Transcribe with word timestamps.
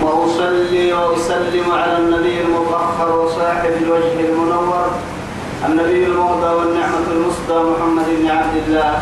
ثم 0.00 0.06
أصلي 0.06 0.92
وأسلم 0.92 1.72
على 1.72 1.98
النبي 1.98 2.40
المطهر 2.40 3.18
وصاحب 3.18 3.70
الوجه 3.82 4.20
المنور 4.20 4.86
النبي 5.66 6.06
المهدى 6.06 6.54
والنعمة 6.54 7.06
المسدى 7.10 7.54
محمد 7.70 8.04
بن 8.08 8.30
عبد 8.30 8.56
الله 8.66 8.98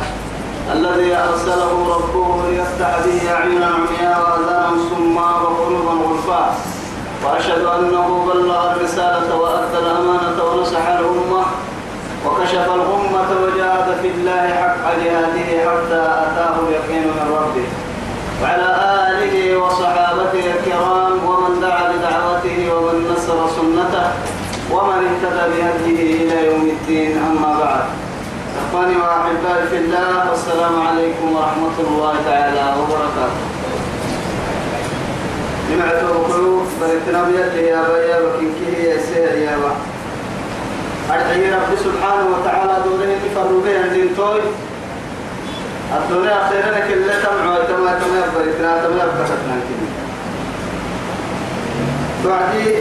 الذي 0.72 1.16
أرسله 1.16 1.96
ربه 1.96 2.50
ليفتح 2.50 2.98
به 3.06 3.32
أعينا 3.32 3.66
عمياء 3.66 4.20
وأذانا 4.20 4.70
صماء 4.90 5.42
وقلوبا 5.42 5.90
غلفاء 5.90 6.56
وأشهد 7.24 7.64
أنه 7.64 8.26
بلغ 8.34 8.72
الرسالة 8.72 9.36
وأدى 9.36 9.78
الأمانة 9.78 10.44
ونصح 10.44 10.86
الأمة 10.88 11.44
وكشف 12.26 12.68
الغمة 12.74 13.28
وجاهد 13.42 13.96
في 14.02 14.08
الله 14.08 14.48
حق 14.54 14.94
جهاده 15.04 15.48
حتى 15.70 16.02
أتاه 16.24 16.54
اليقين 16.68 17.02
من 17.02 17.36
ربه. 17.36 17.75
وعلى 18.42 18.68
آله 19.08 19.56
وصحابته 19.56 20.44
الكرام 20.54 21.24
ومن 21.28 21.60
دعا 21.60 21.84
بدعوته 21.92 22.58
ومن 22.74 22.96
نصر 23.12 23.38
سنته 23.56 24.06
ومن 24.72 24.98
اهتدى 25.08 25.44
بهديه 25.52 26.00
إلى 26.22 26.46
يوم 26.46 26.64
الدين. 26.76 27.18
أما 27.18 27.58
بعد 27.60 27.84
إخواني 28.60 28.96
وأحبائي 28.96 29.66
في 29.70 29.76
الله 29.76 30.30
والسلام 30.30 30.86
عليكم 30.88 31.26
ورحمة 31.36 31.76
الله 31.80 32.14
تعالى 32.26 32.64
وبركاته. 32.80 33.44
نمعته 35.70 36.08
قلوب 36.34 36.66
بريتنا 36.80 37.22
بيده 37.24 37.60
يا 37.72 37.82
بيا 37.88 38.16
وكنكه 38.20 38.72
يا 38.84 38.96
سير 39.08 39.32
يا 39.38 39.56
با 39.56 39.72
أدعي 41.14 41.50
رب 41.50 41.72
سبحانه 41.84 42.26
وتعالى 42.34 42.74
دوره 42.84 43.20
فروا 43.34 43.62
بين 43.62 43.82
الدين 43.82 44.08
الدنيا 45.94 46.48
خيرنا 46.48 46.80
كل 46.88 47.22
تمع 47.22 47.52
وتما 47.52 47.98
تما 48.00 48.22
بريتنا 48.36 48.82
تما 48.84 49.04
بركتنا 49.06 49.56
كده 49.66 49.86
توعدي 52.22 52.74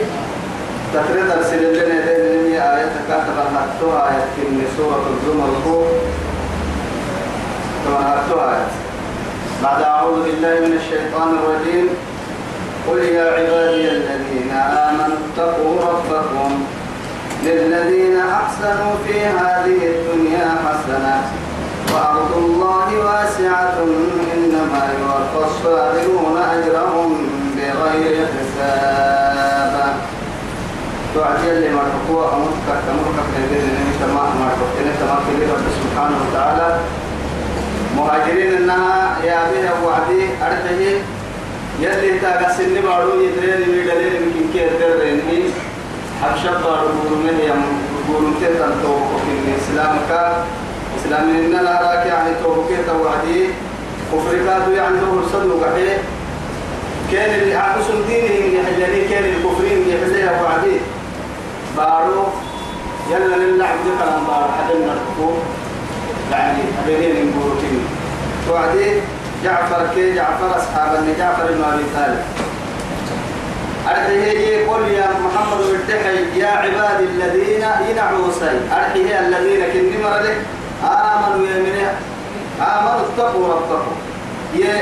تفريد 0.94 1.30
أرسل 1.30 1.74
لنا 1.74 2.06
دين 2.06 2.62
آية 2.62 2.92
كاتب 3.10 3.34
الحطوها 3.38 4.10
آية 4.10 4.26
في 4.36 4.42
سورة 4.78 5.06
الزمر 5.14 5.50
فوق 5.64 5.88
كما 7.86 8.24
آية 8.52 8.68
بعد 9.64 9.82
أعوذ 9.84 10.24
بالله 10.24 10.60
من 10.68 10.74
الشيطان 10.78 11.30
الرجيم. 11.38 11.90
قل 12.88 12.98
يا 13.04 13.32
عبادي 13.32 13.92
الذين 13.92 14.52
آمنوا 14.52 15.18
اتقوا 15.26 15.82
ربكم 15.82 16.64
للذين 17.44 18.20
أحسنوا 18.20 18.94
في 19.08 19.26
هذه 19.26 19.80
الدنيا 19.94 20.50
حسنة 20.66 21.24
وأرض 21.94 22.32
الله 22.38 22.88
واسعة 23.06 23.78
إنما 24.34 24.82
يوفى 25.00 25.40
الصابرون 25.48 26.38
أجرهم 26.38 27.12
بغير 27.58 28.28
حساب. 28.36 29.76
توعدي 31.16 31.52
اللي 31.52 31.70
ما 31.70 31.84
تقوى 31.94 32.26
أمرك 32.34 33.18
في 33.32 33.38
الدين 33.44 33.70
تما 34.02 34.24
ما 34.40 34.48
تقتني 34.60 34.92
تما 35.00 35.18
في 35.26 35.34
رب 35.52 35.66
سبحانه 35.84 36.18
وتعالى. 36.24 36.80
مهاجرين 37.98 38.54
إنها 38.58 39.18
يا 39.24 39.40
بها 39.52 39.74
وعدي 39.86 40.22
أرتهي 40.44 40.94
يلي 41.80 42.20
تاغا 42.20 42.54
سني 42.58 42.82
بارو 42.82 43.22
يدرين 43.22 43.70
ويدلين 43.70 44.14
يمكن 44.16 44.54
كي 44.54 44.60
يدرين 44.60 45.52
حبشب 46.22 46.56
بارو 46.64 46.88
بورمه 47.04 47.40
يم 47.50 47.62
بورمته 48.08 48.48
تنتو 48.60 48.96
في 49.24 49.32
الإسلام 49.40 49.96
كا 50.10 50.44
إسلام 51.06 51.30
إن 51.30 51.52
لا 51.52 51.82
راك 51.82 52.06
يعني 52.06 52.30
توبكي 52.44 52.78
توعدي. 52.88 53.50
كفر 54.12 54.38
كادو 54.46 54.72
يعني 54.72 54.98
دور 55.00 55.24
صدو 55.34 55.64
قحي 55.64 55.88
كان 57.12 57.40
اللي 57.40 57.56
عكس 57.56 57.86
دينهم 58.08 58.56
يحلني 58.56 59.02
كان 59.10 59.24
الكفرين 59.24 59.86
يحلها 59.90 60.42
وعدي. 60.42 60.78
بارو 61.78 62.24
يلا 63.12 63.36
لله 63.36 63.66
عبد 63.66 63.88
كلام 64.00 64.24
بارو 64.28 64.50
حدا 64.58 64.78
نركو. 64.80 65.34
يعني 66.32 66.64
أبينين 66.86 67.34
نقولوا 67.38 67.56
وعدي 68.52 69.02
جعفر 69.44 69.88
كي 69.96 70.16
جعفر 70.16 70.58
أصحاب 70.58 71.06
جعفر 71.20 71.44
بن 71.44 71.64
أبي 71.64 71.84
طالب. 71.96 72.24
أرحيه 73.88 74.68
قل 74.68 74.92
يا 74.92 75.10
محمد 75.26 75.62
ارتحي 75.62 76.40
يا 76.40 76.48
عبادي 76.48 77.04
الذين 77.04 77.66
ينعوا 77.90 78.32
سي 78.40 78.60
أرحيه 78.72 79.20
الذين 79.20 79.62
كن 79.74 80.04
مردك 80.04 80.38
آمنوا 80.84 81.48
يمنع 81.48 81.90
آمنوا 82.62 83.02
اتقوا 83.08 83.48
ربكم. 83.54 83.96
يا 84.56 84.76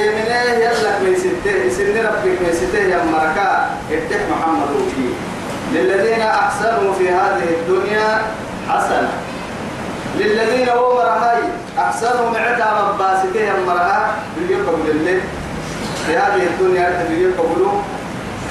يمنا 0.00 0.42
يلك 0.64 0.96
من 1.04 1.14
سته 1.16 1.68
سن 1.76 1.96
ربك 2.06 2.36
من 2.40 2.52
سته 2.52 2.78
يا 2.78 3.04
مركا 3.04 3.68
ارتح 3.92 4.20
محمد 4.32 4.70
وفي 4.70 5.06
للذين 5.72 6.20
أحسنوا 6.20 6.92
في 6.98 7.10
هذه 7.10 7.48
الدنيا 7.60 8.22
حسنة. 8.68 9.12
للذين 10.18 10.68
هو 10.68 10.94
مرهاي. 10.94 11.42
أحسنوا 11.78 12.30
معتا 12.30 12.68
مباسته 12.94 13.52
مرها 13.66 14.14
بيجيب 14.38 14.68
قبل 14.68 14.86
في 16.06 16.16
هذه 16.16 16.42
الدنيا 16.42 16.88
قبله 17.38 17.82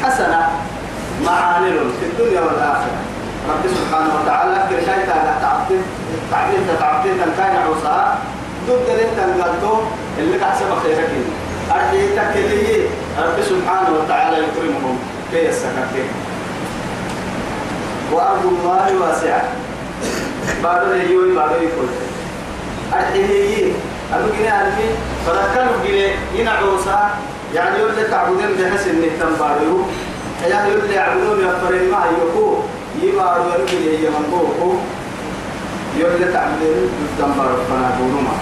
حسنة. 0.03 0.49
معاني 1.25 1.71
في 1.71 2.05
الدنيا 2.05 2.41
والآخرة. 2.41 2.97
رب 3.49 3.63
سبحانه 3.67 4.11
وتعالى 4.21 4.55
كرشاي 4.69 5.05
تعالى 5.07 5.33
تعبتين 5.41 5.83
تعبتين 6.31 6.67
تعبتين 6.79 7.17
كان 7.37 7.55
عوصا 7.55 8.17
ضد 8.67 8.89
اللي 8.89 9.07
تنقلتو 9.17 9.77
اللي 10.19 10.39
كحسب 10.39 10.65
خيرك 10.83 11.09
أرجي 11.71 12.07
تكلي 12.07 12.85
رب 13.19 13.41
سبحانه 13.49 13.89
وتعالى 13.97 14.37
يكرمهم 14.37 14.99
في 15.31 15.49
السكاكين 15.49 16.09
وأرض 18.11 18.45
الله 18.45 19.01
واسعة. 19.01 19.43
بعد 20.63 20.87
اليوم 20.87 21.35
بعد 21.35 21.51
يقول. 21.51 21.87
أبو 24.13 24.27
جنيه 24.37 24.61
ألفي 24.61 24.87
فذكروا 25.27 25.87
جنيه. 25.87 26.15
ينعوسا 26.35 27.09
يعني 27.55 27.79
يقول 27.79 27.91
تعبدين 28.11 28.49
بحسن 28.59 29.01
نهتم 29.01 29.35
باريو 29.39 29.81
يعني 30.49 30.71
يقول 30.71 30.91
يعبدون 30.91 31.39
يفرين 31.39 31.91
ما 31.91 32.05
يكو 32.21 32.55
يبارو 33.01 33.43
يرمي 33.43 33.79
لي 33.85 34.09
يمن 35.97 35.99
بوكو 35.99 35.99
يقول 35.99 36.21
لك 36.21 36.33
تعبدين 36.33 36.89
نهتم 37.19 37.31
بارو 37.37 37.57
فنابونو 37.69 38.21
ما 38.21 38.35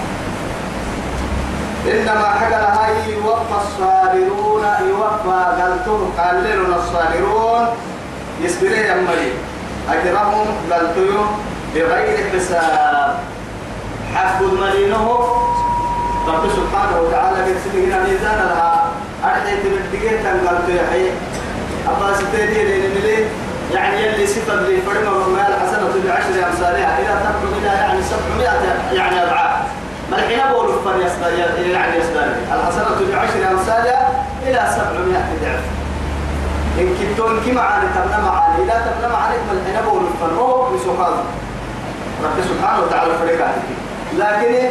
إنما 1.92 2.28
حقل 2.28 2.54
هاي 2.54 3.12
يوفى 3.12 3.56
الصابرون 3.62 4.64
يوفى 4.88 5.38
قلتهم 5.62 6.12
قال 6.18 6.44
لنا 6.44 6.76
الصابرون 6.76 7.66
يسبرين 8.40 8.86
يمري. 8.86 9.32
أجرهم 9.90 10.46
قلتهم 10.70 11.26
بغير 11.74 12.30
حساب. 12.32 13.18
حسب 14.14 14.42
المدينة 14.42 15.08
رب 16.28 16.44
سبحانه 16.50 17.00
وتعالى 17.00 17.38
يرسل 17.38 17.74
هنا 17.84 18.02
ميزان 18.02 18.38
لها. 18.38 18.90
أرحي 19.24 19.56
تبدقين 19.56 20.24
تنقلت 20.24 20.68
يا 20.68 20.86
حي. 20.90 21.10
أبا 21.88 22.14
ستيدي 22.14 22.62
لي 22.64 23.26
يعني 23.74 24.02
يلي 24.06 24.26
صفة 24.26 24.54
اللي 24.54 24.80
فرما 24.82 25.10
وما 25.10 25.48
الحسنة 25.48 25.90
بعشر 26.06 26.48
أمثالها. 26.48 26.98
إلى 26.98 27.08
تبلغ 27.24 27.58
إلى 27.58 27.66
يعني 27.66 28.02
700 28.02 28.48
يعني 28.92 29.22
أضعاف. 29.22 29.62
ملحنا 30.12 30.52
بقول 30.52 30.68
فر 30.84 31.00
يعني 31.60 31.96
يصدر 31.96 32.24
الحسنة 32.54 32.96
بعشر 33.12 33.50
أمثالها 33.52 34.26
إلى 34.46 34.68
700 34.76 35.18
ضعف. 35.42 35.64
إن 36.78 36.94
كنتون 36.98 37.40
كي 37.44 37.52
معاني 37.52 37.86
تبنى 37.94 38.22
معاني. 38.22 38.64
لا 38.64 38.74
تبنى 38.74 39.12
معاني 39.12 39.36
ملحنا 39.52 39.86
بقول 39.86 40.02
فر 40.20 40.32
هو 40.40 40.74
بسوحان 40.74 41.12
رب 42.24 42.44
سبحانه 42.48 42.82
وتعالى 42.82 43.12
فريق 43.18 43.46
لكن 44.18 44.68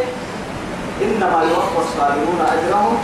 إنما 1.02 1.44
يوفى 1.44 1.80
الصابرون 1.80 2.40
أجرهم 2.52 2.98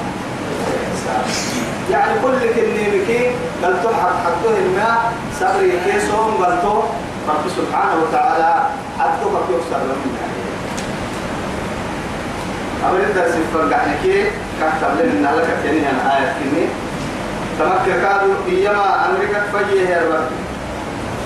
يعني 1.92 2.14
كل 2.24 2.40
كنيمك 2.56 3.32
قلتم 3.64 3.96
حق 3.96 4.18
حقه 4.26 4.58
الماء 4.66 5.14
صبري 5.40 5.72
كيسهم 5.86 6.44
قلتم 6.44 6.80
رب 7.30 7.46
سبحانه 7.58 7.96
وتعالى 8.04 8.54
حقه 9.00 9.30
فك 9.34 9.50
يكسر 9.50 9.82
لهم 9.88 10.18
أمر 12.90 13.00
الدرس 13.00 13.34
فرق 13.54 13.78
عنك 13.78 14.32
كتب 14.62 15.06
لنا 15.06 15.30
لك 15.36 15.50
كني 15.64 15.90
أنا 15.90 16.18
آية 16.18 16.34
كني 16.40 16.66
تمكن 17.60 18.02
كادوا 18.02 18.36
إيما 18.48 19.10
أمريكا 19.10 19.42
فجيه 19.54 19.90
يا 19.90 20.02
رب. 20.02 20.28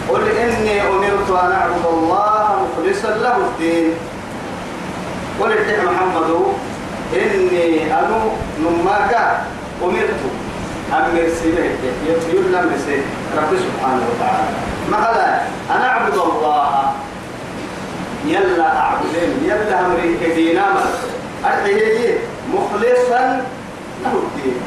قل 0.09 0.27
إني 0.29 0.81
أمرت 0.81 1.29
أن 1.43 1.51
أعبد 1.51 1.85
الله 1.93 2.55
مخلصا 2.63 3.09
له 3.09 3.37
الدين. 3.37 3.93
قل 5.41 5.51
محمد 5.85 6.31
إني 7.13 7.93
أنا 7.93 8.21
نماك 8.59 9.41
أمرت 9.83 10.21
أمر 10.93 11.29
سيبه 11.41 11.65
يقول 12.07 12.45
لم 12.53 12.71
رب 13.37 13.51
سبحانه 13.65 14.03
وتعالى. 14.11 14.47
مثلا 14.91 15.41
أنا 15.75 15.87
أعبد 15.89 16.13
الله. 16.13 16.93
يلا 18.25 18.77
أعبدين 18.77 19.31
يلا 19.45 19.85
أمري 19.85 20.33
دينا 20.35 20.65
أرحيه 21.45 22.17
مخلصا 22.53 23.41
له 24.03 24.13
الدين. 24.23 24.61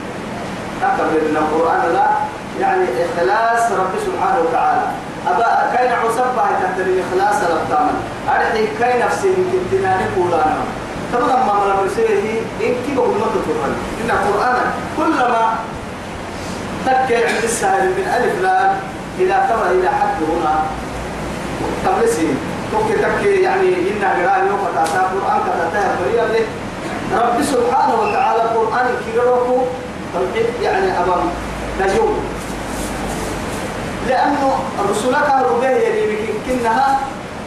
أكبر 0.82 1.04
من 1.04 1.36
القرآن 1.36 1.94
لا. 1.94 2.06
يعني 2.60 2.84
إخلاص 3.04 3.72
رب 3.72 3.94
سبحانه 4.06 4.40
وتعالى. 4.48 4.86
أبا 5.28 5.76
كاين 5.76 5.92
عصبة 5.92 6.44
تحت 6.62 6.78
الإخلاص 6.78 7.36
لبتامن 7.50 7.96
أرحي 8.28 8.66
كاين 8.78 9.04
نفسي 9.06 9.28
يمكن 9.28 9.58
تناني 9.72 10.04
قولانا 10.16 10.64
طبعا 11.12 11.44
ما 11.44 11.64
ملا 11.64 11.74
برسيه 11.80 12.40
إن 12.60 12.74
كيف 12.86 12.98
أقول 12.98 13.14
ما 13.18 13.26
تفرن 13.26 13.72
إن 14.04 14.10
القرآن 14.10 14.56
كلما 14.96 15.54
تكي 16.86 17.16
عند 17.16 17.44
السهل 17.44 17.88
من 17.88 18.06
ألف 18.16 18.42
لام 18.42 18.76
إلى 19.18 19.46
ترى 19.48 19.70
إلى 19.78 19.88
حد 19.88 20.18
هنا. 20.32 20.54
تبلسين 21.84 22.36
توكي 22.72 22.92
تكي 22.94 23.42
يعني 23.42 23.68
إن 23.68 24.04
قراءة 24.04 24.38
يوم 24.46 24.58
فتاة 24.66 25.00
القرآن 25.12 25.40
كتاتها 25.46 25.96
فريا 25.96 26.24
له 26.24 26.46
رب 27.22 27.42
سبحانه 27.42 27.94
وتعالى 27.94 28.42
القرآن 28.42 28.86
كيروكو 29.04 29.58
توحيد 30.14 30.46
يعني 30.62 30.90
أمام 30.98 31.20
نجوم. 31.80 32.18
لأنه 34.08 34.54
رسولك 34.90 35.28
ربه 35.50 35.70
يلي 35.70 36.28
كنها 36.46 36.98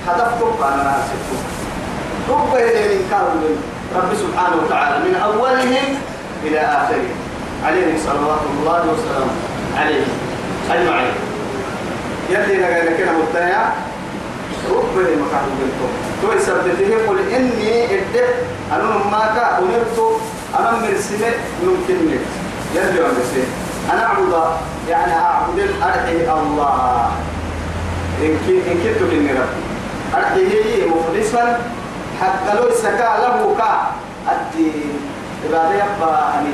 هدفتك 0.07 0.59
أنا 0.63 0.83
ناسكتك 0.83 1.66
يلي 2.29 2.99
كانوا 3.11 3.55
رب 3.95 4.11
سبحانه 4.15 4.55
وتعالى 4.65 5.09
من 5.09 5.15
أولهم 5.15 5.95
إلى 6.43 6.59
آخرهم. 6.59 7.15
عليه 7.65 7.97
صلوات 8.05 8.39
الله 8.59 8.81
وسلامه 8.93 9.35
عليه 9.77 10.03
أجمعين. 10.71 11.13
يلي 12.29 12.57
نقال 12.57 12.97
كنا 12.97 13.11
متنع 13.11 13.69
ربه 14.69 15.09
مكانه 15.23 15.51
بنتم 15.59 15.91
تو 16.21 16.33
يثبته 16.33 17.07
قل 17.07 17.19
إني 17.35 17.85
إدت 17.85 18.35
أنا 18.71 18.83
ماك 19.11 19.37
أمرت 19.59 19.97
أنا 20.59 20.71
مرسمة 20.71 21.31
ممكن 21.63 21.95
يلي 22.75 22.99
ومرسمة 22.99 23.47
أنا 23.93 24.05
أعبد 24.05 24.33
يعني 24.89 25.13
أعبد 25.13 25.59
أرحي 25.83 26.31
الله. 26.41 27.11
إن 28.21 28.37
كنت 28.47 29.01
مني 29.13 29.31
ربي. 29.31 29.63
أرحيه 30.15 30.85
مخلصا 30.89 31.59
حتى 32.21 32.57
لو 32.57 32.71
سكا 32.71 33.09
له 33.21 33.55
كا 33.57 33.71
الدين 34.31 34.99
إبادة 35.49 35.75
يبقى 35.75 36.33
هني 36.33 36.53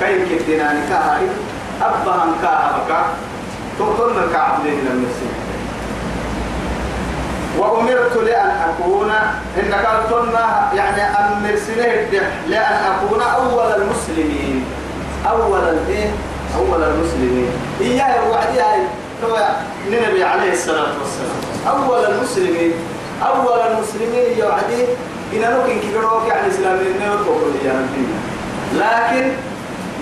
كاين 0.00 0.26
كتنا 0.28 0.72
نكاها؟ 0.72 1.20
أبا 1.82 2.12
هم 2.24 2.34
كاها 2.42 2.78
بكا. 2.78 3.04
تقول 3.78 4.16
لك 4.16 4.34
عبدين 4.36 4.72
لم 4.72 5.06
يسمع 5.10 5.38
وأمرت 7.58 8.16
لأن 8.16 8.50
أكون 8.50 9.10
إن 9.58 9.74
قلتنا 9.74 10.70
يعني 10.74 11.02
أمر 11.02 11.56
سنة 11.66 12.20
لأن 12.48 12.82
أكون 12.92 13.22
أول 13.22 13.72
المسلمين. 13.82 14.64
أول 15.30 15.58
الإيه؟ 15.58 16.10
أول 16.56 16.82
المسلمين. 16.82 17.50
إياه 17.80 18.30
وعدي 18.30 18.60
هاي 18.60 18.80
النبي 19.86 20.24
عليه 20.24 20.52
الصلاة 20.52 20.86
والسلام. 21.00 21.38
أول 21.68 22.04
المسلمين. 22.04 22.72
أول 23.22 23.60
المسلمين 23.60 24.38
يوعدي 24.38 24.84
إن 25.32 25.40
نكن 25.40 25.80
كبروك 25.88 26.28
يعني 26.28 26.48
إسلامين 26.48 26.92
نوتوكل 27.06 27.66
يا 27.66 27.86
لكن 28.74 29.32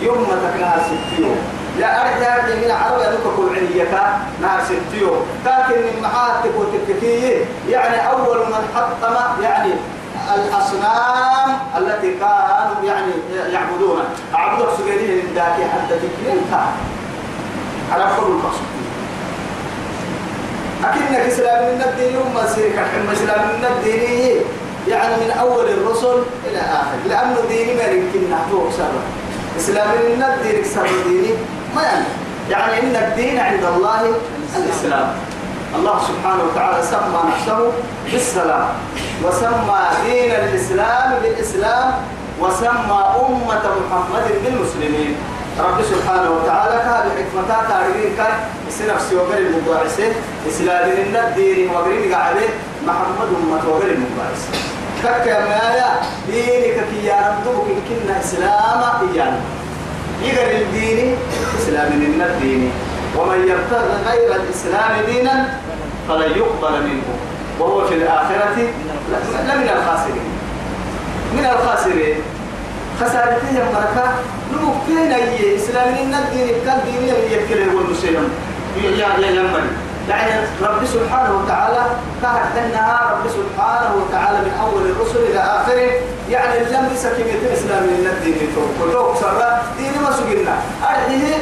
يوم 0.01 0.19
ما 0.19 0.51
تكنها 0.51 0.79
ست 0.87 1.21
يوم 1.21 1.37
يا 1.79 1.87
أرجع 2.01 2.47
من 2.47 2.71
عرب 2.71 3.01
يدك 3.01 3.37
كل 3.37 3.57
عنيكا 3.57 4.19
نار 4.43 4.61
ست 4.65 4.95
يوم 4.95 5.27
لكن 5.47 5.81
من 5.83 6.03
معاتك 6.03 6.51
وتككيه 6.59 7.45
يعني 7.69 8.11
أول 8.11 8.39
من 8.39 8.55
حطم 8.75 9.43
يعني 9.43 9.73
الأصنام 10.35 11.59
التي 11.79 12.11
كانوا 12.12 12.85
يعني 12.85 13.12
يعبدونها 13.53 14.05
أعبدوا 14.35 14.77
سجدين 14.79 15.17
من 15.17 15.33
ذاك 15.35 15.55
حتى 15.55 15.95
تكلين 15.99 16.41
على 17.93 18.05
كل 18.21 18.27
المقصود 18.27 18.75
أكنك 20.84 21.19
إسلام 21.32 21.75
من 21.75 21.82
الدين 21.82 22.14
يوم 22.14 22.37
سيرك 22.55 22.78
حما 22.78 23.12
إسلام 23.12 23.40
من 23.49 23.64
الدين 23.64 24.37
يعني 24.88 25.14
من 25.25 25.31
أول 25.31 25.64
الرسل 25.64 26.23
إلى 26.46 26.61
آخر. 26.61 26.99
لأنه 27.08 27.37
ديني 27.49 27.75
ما 27.75 27.82
يمكن 27.82 28.31
نحتوه 28.31 28.70
سبب. 28.78 29.05
إسلام 29.58 29.88
من 29.88 30.23
الدين 30.23 30.62
كسر 30.62 30.87
ديني. 31.08 31.32
ما 31.76 31.82
يعني. 31.82 32.05
يعني 32.50 32.73
إن 32.81 32.96
الدين 32.96 33.38
عند 33.38 33.64
الله 33.64 34.00
الإسلام. 34.56 35.08
الله 35.76 36.00
سبحانه 36.08 36.43
وتعالى 36.44 36.82
سمى 36.82 37.20
نفسه 37.31 37.73
بالسلام. 38.12 38.69
وسمى 39.25 39.81
دين 40.06 40.31
الإسلام 40.31 41.14
بالإسلام. 41.23 41.93
وسمى 42.40 43.00
أمة 43.20 43.64
محمد 43.81 44.26
بالمسلمين. 44.44 45.17
رب 45.58 45.82
سبحانه 45.82 46.31
وتعالى 46.31 46.76
كان 46.87 47.06
حكمتا 47.17 47.58
تاريخ 47.69 48.17
كان 48.17 48.35
سنفسي 48.70 49.17
وغير 49.17 49.47
المبارسين 49.47 50.12
إسلام 50.49 50.91
الدين 50.91 51.70
وغير 51.70 52.12
قاعدين 52.14 52.50
محمد 52.87 53.29
أمة 53.43 53.69
وغير 53.69 53.91
المبارسين 53.91 54.61
كك 55.03 55.26
يا 55.26 55.41
مايا 55.41 55.91
دينك 56.29 56.76
كي 56.91 57.06
يردوك 57.06 57.67
كنا 57.88 58.20
إسلام 58.20 58.82
إيانا. 59.14 59.41
يقر 60.23 60.50
الدين 60.61 61.17
إسلام 61.59 61.93
من 61.93 62.23
الدين 62.31 62.73
ومن 63.17 63.41
يبتغي 63.41 63.97
غير 64.11 64.37
الإسلام 64.37 64.93
دينا 65.06 65.49
فلن 66.09 66.31
يقبل 66.37 66.82
منه. 66.82 67.09
وهو 67.61 67.87
في 67.87 67.94
الآخرة 67.94 68.56
لمن 69.49 69.69
الخاسرين. 69.76 70.31
من 71.32 71.47
الخاسرين. 71.47 72.17
خسارته 73.01 73.49
يا 73.59 73.65
بركة 73.75 74.07
نمكن 74.53 75.13
أي 75.13 75.57
إسلام 75.57 75.89
من 75.89 76.15
الدين 76.15 76.55
كان 76.67 76.81
دين 76.85 77.15
يكله 77.31 77.77
والمسلم 77.77 78.29
يا 78.83 78.91
يا 78.91 79.31
يمن 79.31 79.67
يعني 80.09 80.33
رب 80.62 80.85
سبحانه 80.85 81.33
وتعالى 81.38 81.83
كهدنها 82.23 83.00
رب 83.12 83.31
سبحانه 83.31 83.91
وتعالى 83.97 84.38
من 84.38 84.53
أول 84.62 84.83
الرسل 84.91 85.19
إلى 85.31 85.38
آخره. 85.41 85.91
يعني 86.31 86.59
لم 86.59 86.88
يسكن 86.95 87.29
الإسلام 87.43 87.83
من 87.83 88.07
الدين 88.12 88.38
كلوك 88.81 89.17
سر 89.21 89.59
دين 89.79 89.93
ما 90.03 90.11
سجلنا 90.12 90.55
أرحيه 90.83 91.35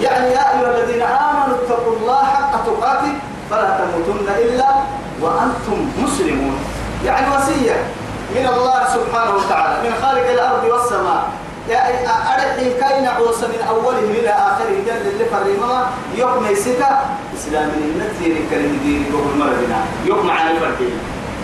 يعني 0.00 0.26
يا 0.30 0.44
أيها 0.52 0.70
الذين 0.78 1.02
آمنوا 1.02 1.56
اتقوا 1.64 1.96
الله 1.96 2.24
حق 2.24 2.64
تقاته 2.66 3.12
فلا 3.50 3.78
تموتن 3.78 4.28
إلا 4.42 4.68
وأنتم 5.20 5.88
مسلمون. 6.04 6.56
يعني 7.04 7.26
وصية. 7.36 7.76
من 8.36 8.46
الله 8.46 8.80
سبحانه 8.96 9.34
وتعالى 9.36 9.88
من 9.88 9.92
خالق 10.02 10.26
الأرض 10.30 10.64
والسماء. 10.64 11.22
أرحي 12.34 12.74
كاين 12.80 13.06
عوص 13.06 13.40
من 13.44 13.60
أوله 13.68 13.98
إلى 13.98 14.30
آخره. 14.30 14.76
جل 14.86 15.04
اللي 15.12 15.24
فرمما 15.24 15.86
يوم 16.16 16.46
يسكا 16.46 17.00
إسلام 17.36 17.68
الدين 17.68 18.48
كلمة 18.50 18.78
دين 18.82 19.02
قبل 19.12 19.38
مرضنا. 19.38 19.78
يوم 20.04 20.30
عن 20.30 20.50
الفرقين 20.50 20.98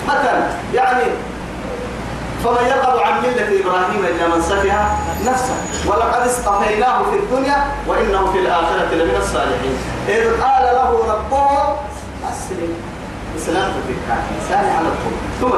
مثلا 0.09 0.42
يعني 0.75 1.04
فمن 2.45 2.64
يرغب 2.66 2.99
عن 2.99 3.14
ملة 3.23 3.49
إبراهيم 3.61 4.04
إلا 4.04 4.28
من 4.28 4.42
سفها 4.42 4.97
نفسه. 5.26 5.57
ولقد 5.87 6.23
اصطفيناه 6.26 7.02
في 7.11 7.16
الدنيا 7.16 7.66
وإنه 7.87 8.33
في 8.33 8.38
الآخرة 8.38 8.95
لمن 8.95 9.16
الصالحين. 9.23 9.76
إذ 10.09 10.42
قال 10.42 10.64
له 10.78 10.90
ربه 11.12 11.50
أسلم. 12.30 12.73
إسلام 13.38 13.73
تفكها 13.73 14.18
إنسان 14.40 14.64
على 14.76 14.88
الطول 14.88 15.18
ثم 15.40 15.52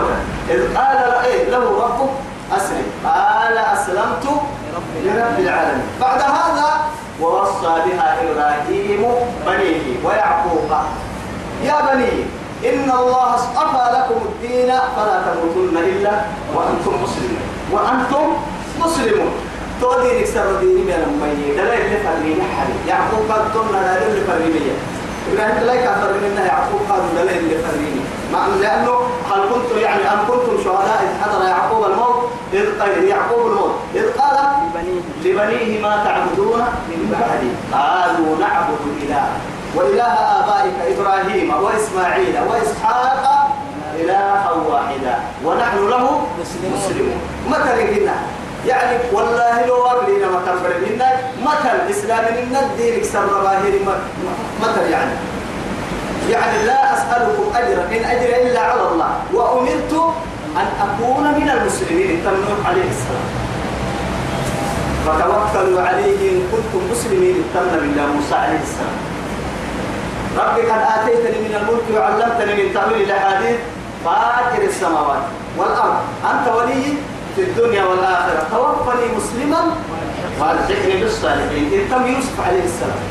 إذ 0.51 0.77
قال 0.77 0.99
إيه 1.25 1.51
له 1.51 1.65
ربه 1.85 2.11
أسلم. 2.57 2.87
قال 3.05 3.59
أسلمت 3.59 4.25
لرب 5.05 5.39
العالمين. 5.39 5.87
بعد 6.01 6.21
هذا 6.21 6.71
ووصى 7.21 7.75
بها 7.87 8.17
إبراهيم 8.23 9.03
بنيه 9.47 9.85
ويعقوب. 10.05 10.71
يا 11.65 11.79
بني 11.93 12.13
إن 12.65 12.91
الله 12.91 13.35
اصطفى 13.35 13.85
لكم 13.97 14.21
الدين 14.29 14.71
فلا 14.97 15.17
تموتن 15.27 15.77
إلا 15.77 16.13
وأنتم 16.55 16.95
مسلمون. 17.03 17.45
وأنتم 17.73 18.27
مسلمون. 18.81 19.33
تودي 19.81 20.21
نكسر 20.21 20.61
ديني 20.61 20.83
من 20.83 20.93
المية 20.93 21.63
دلائل 21.63 21.87
لفرمية 21.95 22.43
حالي 22.43 22.75
يعقوب 22.89 23.31
قد 23.31 23.53
تمنى 23.55 23.81
دلائل 23.81 24.13
لفرمية 24.17 24.73
إبراهيم 25.33 25.67
لا 25.67 25.73
يكفر 25.73 26.13
منها 26.23 26.45
يعقوب 26.45 26.81
قالوا 26.89 27.15
لا 27.15 27.23
اللي 27.23 27.57
فريني 28.33 28.61
لأنه 28.61 28.95
هل 29.31 29.41
كنتم 29.55 29.79
يعني 29.79 30.03
أم 30.13 30.19
كنتم 30.29 30.65
شهداء 30.65 31.03
إذ 31.03 31.23
حضر 31.23 31.49
يعقوب 31.49 31.85
الموت؟ 31.85 32.17
إذ 32.53 32.81
قال 32.81 33.05
يعقوب 33.05 33.47
الموت. 33.47 33.75
إذ 33.95 34.07
قال 34.19 34.37
لبنيه, 35.25 35.83
ما 35.83 36.05
تعبدون 36.05 36.61
من 36.89 37.01
بعدي. 37.13 37.51
قالوا 37.73 38.39
نعبد 38.41 38.83
إله. 39.03 39.29
وإله 39.77 40.13
آبائك 40.41 40.99
إبراهيم 40.99 41.55
وإسماعيل 41.63 42.35
وإسحاق 42.51 43.49
إلها 44.01 44.53
واحدا. 44.69 45.19
ونحن 45.45 45.89
له 45.89 46.21
مسلمون. 46.75 47.21
متى 47.51 48.01
لنا 48.01 48.15
يعني 48.67 48.99
والله 49.13 49.67
لو 49.67 49.87
أبلينا 49.87 50.27
متى 50.27 50.53
فرمينا 50.65 51.09
متى 51.43 51.71
الإسلام 51.73 52.25
من 52.25 52.57
الدين 52.63 52.95
يكسر 52.95 53.27
ظواهر 53.27 53.73
متى 54.63 54.91
يعني. 54.91 55.13
يعني 56.31 56.67
لا 56.67 56.95
أسألكم 56.95 57.45
أجرا 57.55 57.83
إن 57.97 58.05
أجر 58.05 58.31
إلا 58.43 58.61
على 58.61 58.83
الله. 58.83 59.11
وأمرت 59.35 59.93
أن 60.57 60.67
أكون 60.87 61.25
من 61.39 61.49
المسلمين. 61.51 62.23
تمنوح 62.25 62.59
عليه 62.69 62.89
السلام. 62.95 63.27
فتوكلوا 65.07 65.83
عليه 65.83 66.21
إن 66.31 66.37
كنتم 66.53 66.81
مسلمين. 66.93 67.37
تمنى 67.55 67.77
بالله 67.81 68.07
موسى 68.07 68.35
عليه 68.35 68.61
السلام. 68.69 68.97
ربي 70.39 70.63
قد 70.71 70.83
آتيتني 70.97 71.39
من 71.49 71.55
الملك 71.61 71.87
وعلمتني 71.95 72.53
من 72.63 72.75
تأويل 72.75 73.01
الأحاديث. 73.03 73.59
فاكر 74.05 74.63
السماوات 74.63 75.25
والأرض. 75.59 75.99
أنت 76.31 76.47
ولي 76.57 76.85
في 77.37 77.43
الدنيا 77.43 77.85
والآخرة. 77.85 78.47
توفني 78.51 79.07
مسلما 79.17 79.63
وألحقني 80.41 80.95
بالصالحين. 81.01 81.65
إن 81.75 81.83
تم 81.91 82.07
يوسف 82.07 82.37
عليه 82.47 82.65
السلام. 82.65 83.03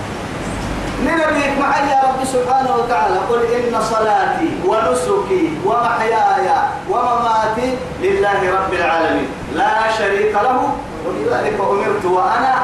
نبيك 1.06 1.54
معي 1.60 1.90
يا 1.90 2.00
رب 2.04 2.26
سبحانه 2.26 2.76
وتعالى 2.76 3.18
قل 3.30 3.42
إن 3.56 3.82
صلاتي 3.82 4.50
ونسكي 4.66 5.58
ومحياي 5.66 6.48
ومماتي 6.90 7.78
لله 8.02 8.40
رب 8.58 8.74
العالمين. 8.74 9.30
لا 9.56 9.92
شريك 9.98 10.34
له 10.34 10.74
ولذلك 11.06 11.58
أمرت 11.60 12.06
وأنا 12.06 12.56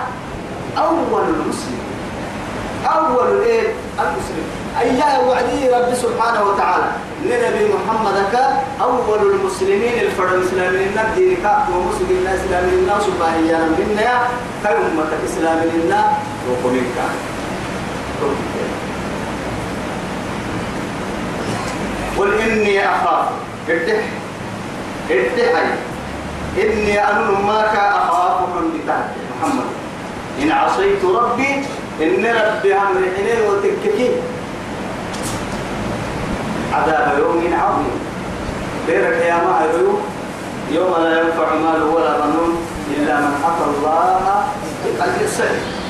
أول 0.78 1.24
المسلمين 1.30 1.86
أول 2.86 3.28
الإيه 3.32 3.74
المسلم. 4.00 4.46
أيها 4.82 5.20
وعدي 5.20 5.70
رب 5.70 5.94
سبحانه 5.94 6.44
وتعالى. 6.44 6.90
لنبي 7.26 7.74
محمد 7.74 8.16
أول 8.82 9.20
المسلمين 9.34 10.00
الفرد 10.02 10.34
الإسلامي 10.34 10.86
الدين 10.86 11.38
كا 11.44 11.68
ومسلم 11.72 12.10
الناس 12.10 12.40
إسلامي 12.46 12.74
الناس 12.74 13.02
سبحانه 13.04 13.60
منا 13.78 14.18
كأمة 14.64 15.12
إسلام 15.26 15.60
الناس 15.74 16.06
وقمين 16.50 16.86
قل 22.18 22.42
إني 22.42 22.86
أخاف. 22.86 23.26
ارتح. 23.70 24.04
ارتحي 25.12 25.68
إني 26.58 27.12
أنا 27.12 27.32
ماك 27.40 27.76
أخاف 27.76 28.40
من 28.56 28.80
محمد. 29.42 29.70
إن 30.42 30.52
عصيت 30.52 31.06
ربي 31.06 31.52
إن 32.02 32.26
ربي 32.26 32.74
أمر 32.76 33.02
حنين 33.18 33.40
وتككي. 33.50 34.10
عذاب 36.74 37.20
يوم 37.20 37.54
عظيم. 37.54 38.00
بيرك 38.88 39.26
يا 39.26 39.36
ما 39.36 39.62
يوم 40.72 40.94
لا 41.04 41.22
ينفع 41.22 41.54
مال 41.56 41.84
ولا 41.84 42.18
بنون 42.18 42.58
إلا 42.98 43.20
من 43.20 43.34
أتى 43.46 43.66
الله 43.70 44.46
بقلب 44.86 45.28
سليم. 45.28 45.85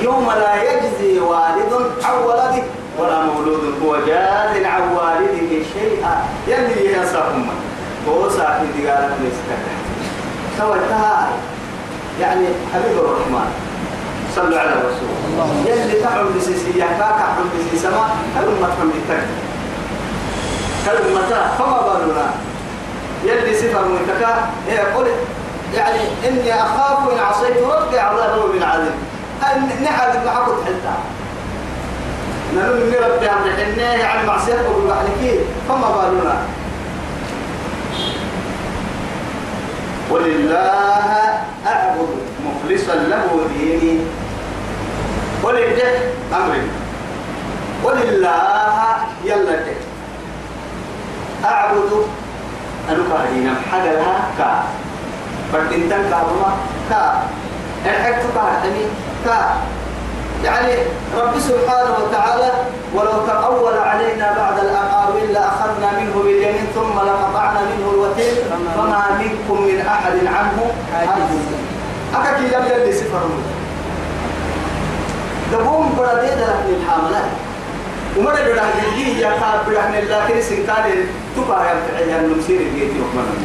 يوم 0.00 0.30
لا 0.30 0.62
يجزي 0.62 1.20
والد 1.20 1.72
عن 2.04 2.18
ولده 2.24 2.62
ولا 2.98 3.22
مولود 3.22 3.74
هو 3.84 3.96
جاز 4.06 4.64
عن 4.64 4.82
والده 4.96 5.64
شيئا. 5.74 6.24
يلي 6.48 6.94
ينساهم 6.94 7.48
هو 8.08 8.30
ساكن 8.30 8.66
دقالك 8.78 9.10
ليس 9.22 9.34
سوى 10.58 10.78
يعني 12.20 12.46
حبيب 12.74 12.98
الرحمن. 12.98 13.50
صلوا 14.36 14.58
على 14.58 14.70
الرسول. 14.70 15.08
يلي 15.66 16.00
تعم 16.00 16.26
بسيسية 16.38 16.84
كاكا 16.84 17.24
عم 17.24 17.48
بسي 17.58 17.78
سما 17.78 18.08
كلمة 18.34 18.68
بتك 18.68 19.22
كلمة 20.86 21.30
فما 21.58 21.80
بالنا. 21.82 22.30
يلي 23.24 23.54
صفة 23.56 23.80
متكا 23.80 24.48
يقول 24.68 25.06
يعني 25.74 26.00
إني 26.28 26.54
أخاف 26.54 27.12
إن 27.12 27.18
عصيت 27.18 27.56
ربي 27.62 27.98
عذاب 27.98 28.54
من 28.54 28.62
عظيم 29.42 29.82
نعد 29.84 30.26
معكم 30.26 30.52
حتى 30.66 30.94
نقول 32.56 32.76
من 32.76 32.94
ربي 33.10 33.28
عم 33.28 33.38
حنيه 33.56 33.82
يعني 33.84 34.26
معصيته 34.26 34.68
بالبحلكين 34.76 35.40
فما 35.68 35.90
بالنا. 35.90 36.36
ولله 40.10 41.40
أعبد 41.66 42.08
مخلصا 42.46 42.94
له 42.94 43.40
ديني. 43.58 43.98
ولله 45.42 46.00
أمر 46.32 46.56
ولله 47.84 48.96
يلا 49.24 49.58
أعبد 51.44 51.92
أنك 52.90 53.56
حاجة 53.72 53.92
لها؟ 53.92 54.28
كا 54.38 54.62
فردين 55.52 55.88
كا 55.90 55.96
كا 56.90 57.22
الحق 57.86 58.22
كا 58.34 58.70
يعني 60.44 60.72
رب 61.16 61.38
سبحانه 61.38 61.94
وتعالى 62.04 62.50
ولو 62.94 63.26
تقول 63.26 63.78
علينا 63.78 64.32
بعد 64.38 64.58
الأقاويل 64.58 65.32
لأخذنا 65.32 66.00
منه 66.00 66.22
باليمين 66.24 66.66
ثم 66.74 66.98
لقطعنا 66.98 67.60
منه 67.60 67.90
الوتين 67.94 68.34
فما 68.76 69.04
منكم 69.18 69.62
من 69.62 69.80
أحد 69.86 70.12
عنه 70.26 70.72
حاجز 70.92 71.38
أكاكي 72.14 72.42
لم 72.56 72.64
يلي 72.82 72.92
سفر 72.92 73.22
دبوم 75.52 75.94
بردي 75.98 76.26
ده 76.28 76.46
من 76.46 76.82
الحاملات 76.82 77.30
وما 78.16 78.30
نقدر 78.30 78.62
نجي 78.92 79.20
يا 79.20 79.30
خاب 79.40 79.68
الله 79.68 80.28
كل 80.28 80.42
سنكان 80.42 80.84
تبا 81.36 81.54
يا 81.64 81.74
فعيا 81.92 82.20
نمسير 82.20 82.60
الجيتي 82.60 83.00
وكمان 83.00 83.44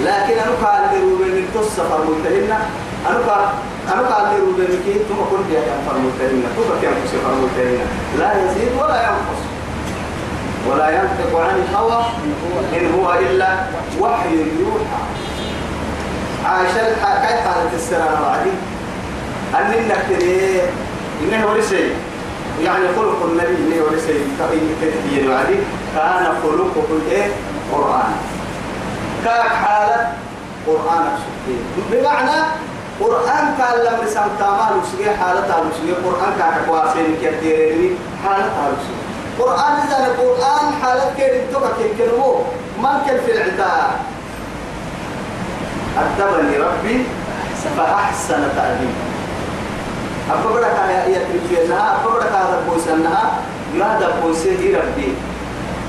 لكن 0.00 0.38
أنا 0.38 0.52
قال 0.64 0.82
من 1.02 1.48
تصفر 1.54 2.00
متهنا 2.04 2.58
أنا 3.06 3.18
قال 3.18 3.48
أنا 3.92 4.02
قال 4.08 4.34
لي 4.34 4.40
روبن 4.40 4.66
كي 4.84 4.92
ثم 5.08 5.20
كنت 5.30 5.50
يا 5.52 5.60
فر 5.86 5.98
متهنا 5.98 6.48
تبا 6.56 6.74
كم 6.82 6.94
تصفر 7.04 7.34
متهنا 7.34 7.84
لا 8.18 8.44
يزيد 8.44 8.72
ولا 8.80 9.02
ينقص. 9.02 9.42
ولا 10.68 10.90
ينطق 10.90 11.38
عن 11.40 11.54
الهوى 11.56 12.04
إن 12.74 12.92
هو 12.94 13.14
إلا 13.14 13.48
وحي 14.00 14.34
يوحى. 14.34 15.02
عاش 16.44 16.74
كيف 16.74 17.04
حالة 17.46 17.70
السنة 17.74 18.18
وعدي 18.22 18.50
أن 19.54 19.88
نكتري 19.88 20.62
إنه 21.22 21.46
ورسي. 21.46 21.90
يعني 22.64 22.84
خلق 22.96 23.22
النبي 23.24 23.56
إنه 23.56 23.84
ورسي. 23.84 24.18
كتير 24.82 25.30
وعدي 25.30 25.58
كان 25.94 26.24
خلقه 26.42 26.86
الإيه 26.90 27.30
قرآن. 27.72 28.12
كاك 29.24 29.48
حالة 29.48 30.12
قرآن 30.66 31.04
بمعنى 31.92 32.42
قرآن 33.00 33.54
كان 33.58 33.74
لم 33.86 34.00
رسام 34.06 34.28
تامال 34.38 34.72
وسجي 34.82 35.10
حالة 35.10 35.60
وسجي 35.60 35.92
قرآن 36.04 36.32
كاك 36.38 36.66
كواسين 36.68 37.16
كتيرني 37.22 37.90
حالة 38.24 38.50
وسجي 38.68 38.96
قرآن 39.38 39.72
إذا 39.86 40.06
القرآن 40.06 40.66
حالة 40.82 41.14
كير 41.16 41.42
توكا 41.52 41.96
كيرمو 41.98 42.42
ما 42.82 43.02
كان 43.06 43.20
في 43.26 43.32
العتاب 43.32 43.90
أدبني 45.98 46.56
ربي 46.58 47.04
فأحسن 47.76 48.42
تأديبي 48.56 48.92
أفبرك 50.30 50.76
يا 50.88 51.04
يا 51.04 51.20
تريفينها 51.28 51.96
أفبرك 51.96 52.32
هذا 52.32 52.62
بوسنها 52.68 53.32
ما 53.74 53.96
هذا 53.96 54.14
بوسه 54.22 54.78
ربي 54.78 55.14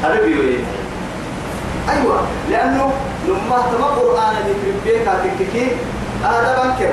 أربي 0.05 0.63
أيوة 1.89 2.21
لأنه 2.49 2.93
لما 3.27 3.57
تما 3.71 3.87
قرآن 3.87 4.35
اللي 4.41 4.55
في 4.83 5.05
كاتككي 5.05 5.67
هذا 6.23 6.63
بنكر 6.63 6.91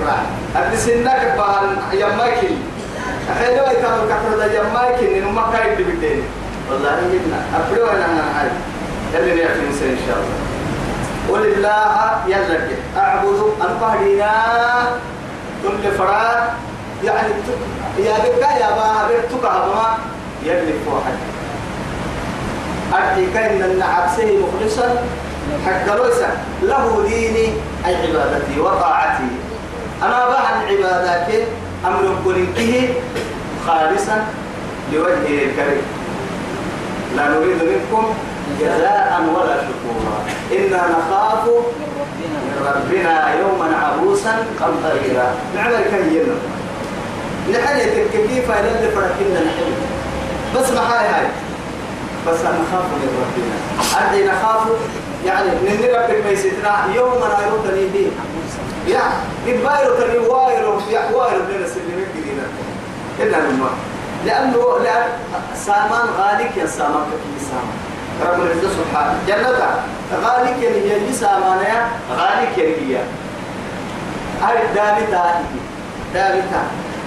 أبسنك 0.56 1.35
بان 1.38 1.76
يماكل. 1.92 2.54
حلو 3.38 3.54
يتعمل 3.54 4.09
كفر 4.11 4.37
ده 4.37 4.45
يماكل 4.45 5.06
إنه 5.06 5.30
ما 5.30 5.45
كايد 5.52 5.80
بدين 5.88 6.23
والله 6.71 6.90
جبنا 6.90 7.38
أبلو 7.56 7.87
أنا 7.87 8.04
أنا 8.04 8.40
هاي 8.40 8.50
اللي 9.21 9.42
نعرف 9.42 9.56
إن 9.83 9.99
شاء 10.06 10.16
الله. 10.16 10.38
ولله 11.30 12.11
يلا 12.26 12.59
أعبد 12.97 13.40
أنقهدنا 13.61 14.33
كل 15.62 15.92
فراد 15.99 16.42
يعني 17.04 17.28
يا 17.99 18.14
بكا 18.18 18.50
يا 18.61 18.71
با 18.71 19.09
بكتك 19.09 19.45
هبما 19.45 19.99
يلف 20.42 20.88
واحد 20.88 21.14
أرحي 22.95 23.26
كأن 23.35 23.62
النعبسه 23.62 24.38
مخلصا. 24.38 24.88
حق 25.67 25.97
لوسا 25.97 26.31
له 26.62 27.05
ديني 27.09 27.47
أي 27.87 27.95
عبادتي 27.95 28.61
وطاعتي. 28.61 29.29
أنا 30.03 30.26
بها 30.26 30.50
عباداتي 30.71 31.45
أمر 31.87 32.17
كنكه 32.25 32.88
خالصا 33.67 34.25
لوجهه 34.93 35.45
الكريم. 35.45 35.87
لا 37.17 37.29
نريد 37.29 37.62
منكم 37.62 38.15
جزاء 38.61 39.23
ولا 39.35 39.57
شكورا. 39.67 40.17
إنا 40.53 40.83
نخاف 40.93 41.45
من 41.47 42.67
ربنا 42.67 43.35
يوما 43.35 43.76
عبوسا 43.76 44.47
قمطريرا. 44.61 45.35
نعمل 45.57 45.85
كهينا 45.91 46.37
نحن 47.53 47.79
كيف 48.12 48.50
إلى 48.50 48.79
اللي 48.79 48.91
فرحنا 48.91 49.41
نحن 49.47 49.69
بس 50.57 50.71
ما 50.71 50.81
هاي 50.81 51.09
هاي. 51.09 51.26
بس 52.26 52.40
نخاف 52.40 52.85
من 52.85 53.09
ربنا. 53.23 53.56
أدي 54.11 54.25
نخاف 54.25 54.62
يعني 55.26 55.50
من 55.50 55.85
ربك 55.95 56.25
ما 56.25 56.30
يسيتنا 56.30 56.87
يوم 56.95 57.12
لا 57.12 57.47
يرد 57.47 57.92
به 57.92 58.11
يا 58.87 59.02
يبايرو 59.47 59.95
تني 59.95 60.18
وايرو 60.18 60.80
يا 60.90 61.00
وايرو 61.14 61.45
بين 61.49 61.62
السلمين 61.64 62.06
كدينا 62.14 62.47
إلا 63.18 63.37
لما 63.37 63.71
لأنه 64.26 64.78
لأن 64.85 65.06
سامان 65.66 66.06
غالك 66.18 66.56
يا 66.56 66.66
سامان 66.66 67.04
كتير 67.11 67.49
سامان. 67.50 67.76
رب 68.26 68.40
العزة 68.42 68.68
سبحانه. 68.78 69.18
جنة 69.28 69.50
غالك 70.25 70.62
يا 70.62 70.71
هي 70.71 71.12
سامان 71.12 71.59
يا. 71.59 71.88
غالك 72.16 72.59
يا 72.59 72.64
هي. 72.64 73.02
هاي 74.42 74.59
دابتا 74.75 75.25
دابتا 76.14 76.62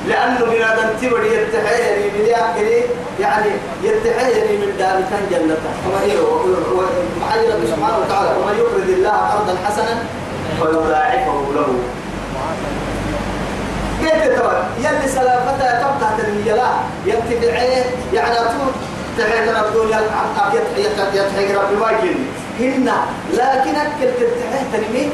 لأنه 0.08 0.46
من 0.46 0.62
هذا 0.62 0.92
التبر 0.92 1.24
يتحيني 1.24 2.10
من 2.20 2.26
يأكل 2.26 2.88
يعني 3.20 3.52
يتحيني 3.84 4.58
من 4.58 4.74
دابتا 4.78 5.20
جنة 5.32 5.58
وما 5.88 6.02
هي 6.02 6.20
ومحي 6.20 7.48
رب 7.48 7.66
سبحانه 7.68 7.98
وتعالى. 7.98 8.30
ومن 8.40 8.58
يقرض 8.58 8.90
الله 8.90 9.10
قرضا 9.12 9.58
حسنا 9.66 10.04
فيضاعفه 10.58 11.46
له. 11.56 11.80
قلت 14.02 14.40
ترى 14.40 14.66
يلي 14.80 15.08
سلافته 15.08 15.72
تبقى 15.82 16.10
تنميلا 16.18 16.70
يتبعيه 17.06 17.84
يعني 18.14 18.36
تحيي 19.18 19.50
ربنا 19.50 20.00
يتحيي 21.14 21.56
ربي 21.56 21.76
ما 21.76 21.92
يجيني 21.92 22.26
هنا 22.60 22.98
لكن 23.34 23.76
أكل 23.76 24.12
تتحيي 24.20 24.66
تنمي 24.74 25.10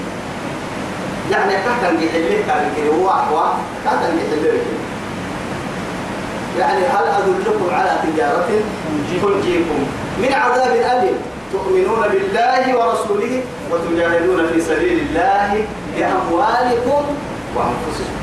يعني 1.32 1.54
كهتن 1.54 2.04
يحليه 2.04 2.46
كان 2.48 2.72
هو 3.00 3.10
أحوى 3.10 3.54
كهتن 3.86 4.18
يحليه 4.18 4.62
يعني 6.60 6.86
هل 6.86 7.04
أدلكم 7.08 7.76
على 7.76 8.00
تجارة؟ 8.04 8.48
تنجيكم 9.22 9.86
من 10.18 10.34
عذاب 10.34 10.72
أليم 10.72 11.18
تؤمنون 11.52 12.02
بالله 12.12 12.78
ورسوله 12.78 13.44
وتجاهدون 13.72 14.48
في 14.54 14.62
سبيل 14.62 15.00
الله 15.00 15.66
بأموالكم 15.98 17.04
وأنفسكم. 17.56 18.16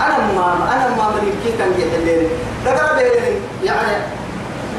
أنا 0.00 0.18
ما 0.36 0.68
أنا 0.72 0.96
ما 0.96 1.08
من 1.10 1.40
كي 1.44 1.52
كان 1.58 1.70
يحلين 1.70 2.28
ذكر 2.64 3.02
يعني 3.64 3.96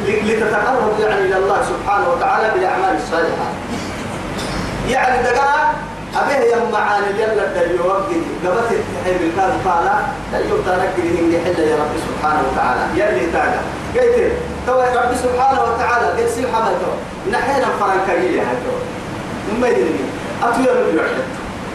لتتقرب 0.05 0.99
يعني 0.99 1.21
إلى 1.21 1.37
الله 1.37 1.61
سبحانه 1.63 2.09
وتعالى 2.09 2.51
بالأعمال 2.53 2.97
الصالحة. 2.97 3.47
يعني 4.89 5.23
ذكر 5.27 5.43
أبيه 6.15 6.55
يوم 6.55 6.71
معاني 6.71 7.07
يلا 7.19 7.45
الدليل 7.45 7.81
وقدي 7.81 8.15
قبت 8.45 8.71
التحيب 8.71 9.21
الكاذ 9.21 9.51
قال 9.65 9.87
تأيوب 10.31 10.59
تنكر 10.65 11.03
من 11.03 11.33
يحل 11.35 11.59
يا 11.59 11.75
رب 11.75 11.93
سبحانه 12.07 12.41
وتعالى. 12.51 12.81
يلي 12.95 13.31
تاجا 13.31 13.61
قلت 13.95 14.31
تو 14.67 14.79
رب 14.81 15.15
سبحانه 15.23 15.61
وتعالى 15.61 16.07
قد 16.07 16.29
سيب 16.35 16.45
حملته. 16.53 16.93
نحينا 17.31 17.67
فرنكرية 17.79 18.41
هاتو 18.41 18.73
ما 19.61 19.67
يدري 19.67 20.05
أطير 20.43 20.73
من 20.73 20.97
يحدث 20.97 21.27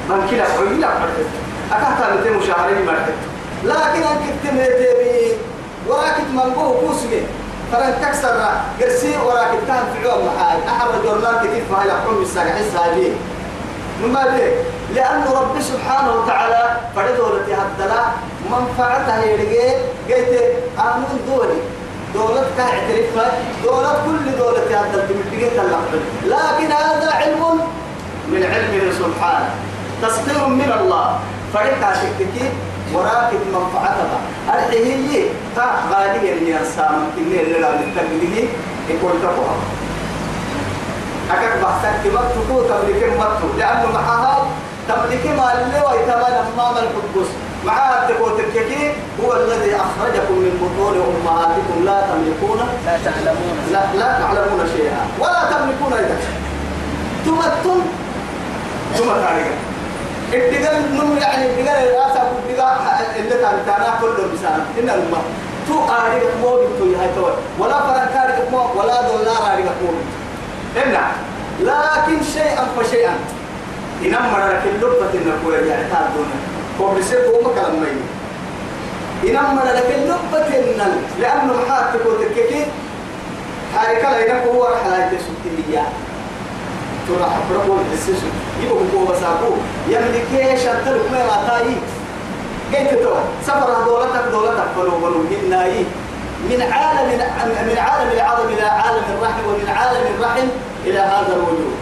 من 0.08 0.28
كلا 0.30 0.44
حويل 0.44 0.84
أحدث 0.84 1.28
أكثر 1.72 2.30
من 2.30 2.36
مشاهرين 2.38 2.86
مرحت 2.86 3.12
لكن 3.64 4.02
أنك 4.02 4.34
تمهتبي 4.44 5.32
وراكت 5.88 6.28
منبوه 6.32 6.80
كوسمي 6.80 7.22
فرن 7.72 7.94
تكسر 8.02 8.50
قرسي 8.80 9.16
وراكت 9.26 9.58
كان 9.66 9.82
في 9.94 10.08
عوام 10.08 10.26
محاي 10.26 10.58
أحد 10.68 10.88
جورنال 11.04 11.36
كتير 11.40 11.62
فهي 11.70 11.90
حكم 11.90 12.22
الساقع 12.22 12.58
السابين 12.60 13.14
مما 14.02 14.18
ليه؟ 14.18 14.62
لأن 14.94 15.22
رب 15.40 15.60
سبحانه 15.60 16.12
وتعالى 16.14 16.76
فرد 16.96 17.18
التي 17.20 17.54
هدلا 17.54 18.02
منفعتها 18.50 19.24
يرجع 19.24 19.72
قلت 20.08 20.54
قانون 20.78 21.20
دولي. 21.28 21.60
دولة 22.14 22.46
كاعترف. 22.56 23.32
دولة 23.64 23.92
كل 24.06 24.38
دولة 24.38 24.80
هدل 24.80 25.08
تمتلقين 25.08 25.60
اللحظة 25.60 25.98
لكن 26.24 26.72
هذا 26.72 27.10
علم 27.12 27.60
من 28.28 28.42
علمه 28.52 28.92
سبحانه. 28.92 29.50
تسخير 30.02 30.46
من 30.48 30.72
الله. 30.80 31.18
فريقها 31.54 31.92
تكتكي 31.92 32.48
وراكب 32.94 33.40
منفعتها 33.54 34.18
الحين 34.54 35.28
تا 35.56 35.66
غاليا 35.90 36.34
يا 36.54 36.64
سامن 36.76 37.10
كني 37.16 37.42
اللي 37.42 37.58
لا 37.58 37.70
نتكلم 37.74 38.48
يقول 38.88 39.12
تقوى. 39.22 39.54
أكاد 41.30 41.62
بحثك 41.62 41.94
كمت 42.04 42.28
تقول 42.34 42.64
تملك 42.68 43.02
مت 43.20 43.58
لأنه 43.58 43.92
معها 43.94 44.46
تملك 44.88 45.26
ما 45.38 45.52
اللي 45.52 45.80
ويتمنى 45.86 46.38
أمام 46.54 46.74
القدس 46.76 47.28
معها 47.66 48.06
تقول 48.08 48.32
تككي 48.38 48.92
هو 49.24 49.32
الذي 49.32 49.76
أخرجكم 49.76 50.34
من 50.34 50.54
بطون 50.62 50.94
أمهاتكم 51.08 51.84
لا 51.84 52.00
تملكون 52.00 52.58
لا 52.86 52.98
تعلمون. 53.04 53.56
لا, 53.72 53.80
لا 53.98 54.18
تعلمون 54.20 54.60
شيئا. 54.76 55.06
ولا 55.20 55.42
تملكون 55.52 55.92
إذا 55.92 56.16
تمتم 57.26 57.80
ثم 58.96 59.06
تعرفون 59.06 59.58
الدجال 60.34 60.94
نم 60.96 61.18
يعني 61.18 61.46
الدجال 61.50 61.68
الراس 61.68 62.16
أبو 62.16 62.36
الدجال 62.38 62.76
اللي 63.16 63.62
تانا 63.66 63.98
كله 64.00 64.24
بسان 64.34 64.60
إن 64.78 64.90
الماء 64.90 65.24
تو 65.68 65.74
أريد 65.74 66.22
مو 66.42 66.50
بتو 66.50 66.84
يهاي 66.84 67.08
ولا 67.58 67.78
فرنكار 67.80 68.28
مو 68.52 68.58
ولا 68.80 69.02
دولار 69.02 69.52
أريد 69.54 69.66
مو 69.66 69.90
إن 70.76 70.96
لكن 71.60 72.22
شيئا 72.34 72.64
فشيئا. 72.78 73.14
إنما 74.02 74.38
لك 74.52 74.62
اللبة 74.74 75.10
النقوة 75.14 75.54
يعني 75.56 75.82
تادونا 75.90 76.36
هو 76.80 76.94
بيصير 76.94 77.18
هو 77.18 77.50
مكلم 77.50 77.80
مين 77.82 78.00
إنما 79.30 79.60
لك 79.74 79.94
اللبة 79.98 80.46
النل 80.58 80.96
لأنه 81.20 81.52
محاتك 81.52 82.00
وتككي 82.06 82.64
هاي 83.74 83.96
كلا 84.02 84.26
ينقوا 84.26 84.54
هو 84.54 84.64
رحلة 84.64 85.06
تسوتية 85.08 85.82
ترى 87.08 87.30
حبرك 87.30 87.68
والحسيس 87.68 88.18
يبقى 88.62 88.78
هو 88.94 89.04
بسابو 89.04 89.54
يملك 89.88 90.58
شرط 90.64 90.94
ما 91.12 91.22
غطاي 91.26 91.74
قلت 92.74 93.02
تو 93.02 93.14
سفر 93.46 93.84
دولتك 93.86 94.24
دولتك 94.32 94.66
فلو 94.76 94.90
فلو 94.90 95.24
هناي 95.46 95.84
من 96.40 96.62
عالم 96.72 97.08
من 97.68 97.78
عالم 97.78 98.10
العظم 98.12 98.48
إلى 98.48 98.62
عالم 98.62 99.04
الرحم 99.14 99.46
ومن 99.48 99.68
عالم 99.68 100.14
الرحم 100.14 100.48
إلى 100.84 100.98
هذا 100.98 101.32
الوجود. 101.36 101.74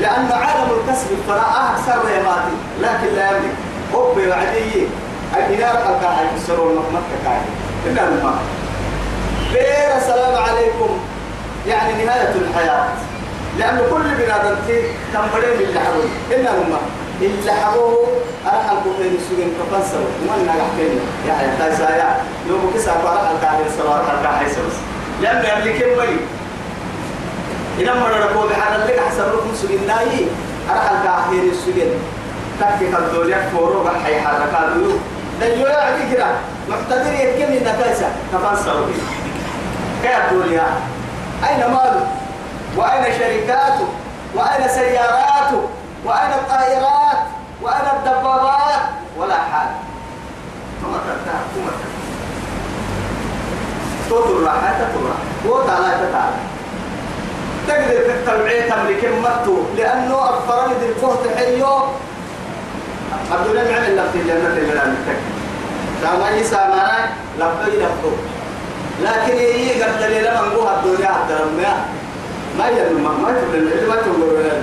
لأن 0.00 0.28
عالم 0.32 0.68
الكسب 0.70 1.06
الفراء 1.12 1.74
سر 1.86 2.10
يا 2.10 2.22
ماتي 2.22 2.54
لكن 2.80 3.14
لا 3.16 3.30
يملك. 3.30 3.54
أبي 3.94 4.28
وعدي 4.28 4.86
الإنار 5.36 5.72
خلقها 5.72 6.20
هاي 6.20 6.26
السرور 6.36 6.84
مكة 6.92 7.16
كاي 7.24 7.40
إنها 7.86 8.08
الماء 8.08 8.38
بير 9.52 9.96
السلام 9.96 10.42
عليكم. 10.42 10.98
يعني 11.66 12.04
نهاية 12.04 12.34
الحياة. 12.34 12.88
لأن 13.58 13.78
كل 13.90 14.02
بنادم 14.02 14.56
تنبرين 15.12 15.56
من 15.58 15.78
حبوه 15.84 16.38
إنه 16.38 16.80
اللي 17.22 17.52
حبوه 17.52 18.06
أرحل 18.46 18.76
السجن 19.00 19.50
كفنسر 19.58 19.98
ومن 19.98 20.42
نجحتين 20.42 21.00
يعني 21.28 21.48
تايسايا 21.58 22.16
يوم 22.48 22.72
كسا 22.74 22.92
فرح 22.92 23.30
الكاهر 23.30 23.64
سوار 23.78 24.00
الكاهر 24.00 24.44
بس 24.44 24.76
لأن 25.22 25.58
اللي 25.58 25.72
كم 25.78 25.96
بلي 25.96 26.16
إذا 27.78 27.94
مرة 27.94 28.24
ركوب 28.24 28.52
حنا 28.52 28.84
لك 28.84 29.00
حسب 29.08 29.24
لكم 29.34 29.54
سجن 29.54 29.86
ناي 29.86 30.26
أرحل 30.70 31.04
كاهر 31.04 31.42
السجن. 31.52 31.90
تكفي 32.60 32.98
الدنيا 32.98 33.50
فورو 33.52 33.84
بحي 33.84 34.20
حركات 34.20 34.76
يو. 34.76 34.98
دنيو 35.40 35.66
يعدي 35.66 36.14
كده. 36.14 36.26
محتدر 36.68 37.12
يتكلم 37.12 37.62
نكاسة 37.62 38.08
كفنسر 38.32 38.86
كيف 40.02 40.32
الدنيا 40.32 40.66
أين 41.48 41.58
ماله؟ 41.58 42.06
وأين 42.76 43.04
شركاته؟ 43.18 43.88
وأين 44.34 44.68
سياراته؟ 44.68 45.62
وأين 46.04 46.32
الطائرات 46.32 47.20
وأين 47.62 47.86
الدبابات 47.96 48.82
ولا 49.18 49.34
حال. 49.34 49.68
ثم 50.82 50.92
ترتاح 50.92 51.40
تطر 54.10 54.42
راحة. 54.44 54.72
تطر 54.78 55.04
وتعالى 55.46 56.06
تتعالى 56.06 56.36
تقدر 57.68 58.14
تتبعي 58.24 58.62
تملك 58.70 59.04
مرتو 59.22 59.56
لأنه 59.76 60.14
أغفرني 60.14 60.74
ذي 60.80 60.86
الفهد 60.88 61.36
حيو. 61.36 61.74
عبد 63.32 63.46
الله 63.46 63.62
معمل 63.62 63.96
لك 63.96 64.04
في 64.12 64.18
الجنة 64.18 64.48
اللي 64.48 64.74
لا 64.74 64.86
نتك 64.86 65.18
سامعني 66.02 66.44
سامعنا 66.44 67.10
لبي 67.38 67.76
لبو 67.76 68.10
لكن 69.02 69.36
يجي 69.36 69.82
قد 69.82 70.02
لي 70.02 70.20
لما 70.20 70.40
نقول 70.40 70.68
الدنيا 70.68 71.10
الدرمية 71.22 71.74
ما 72.58 72.68
يلم 72.68 73.04
ما 73.22 73.30
اللي 73.54 73.86
ما 73.86 73.94
ولا 73.94 74.62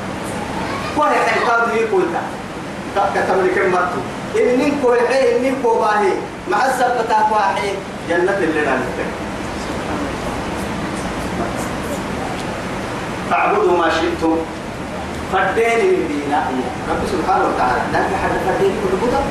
تكينيكو 1.01 1.07
كوي 1.07 1.09
حيقاد 1.09 1.75
يكوي 1.75 2.03
تا 2.95 3.09
كتملك 3.15 3.57
المرتو 3.57 4.01
إنين 4.35 4.79
كوي 4.81 5.07
حي 5.07 5.37
إنين 5.37 5.55
كوي 5.63 5.79
باهي 5.79 6.13
مع 6.51 6.65
الزبطة 6.65 7.31
واحد. 7.31 7.73
جنة 8.09 8.37
اللي 8.37 8.61
نالك 8.61 9.07
فاعبدوا 13.29 13.77
ما 13.77 13.89
شئتم. 13.89 14.37
فديني 15.33 15.91
من 15.91 16.07
دينا 16.07 16.39
رب 16.89 17.07
سبحانه 17.11 17.45
وتعالى. 17.45 17.81
لكن 17.93 18.15
حد 18.23 18.35
فديني 18.47 18.73
من 18.73 18.89
البدر 18.93 19.23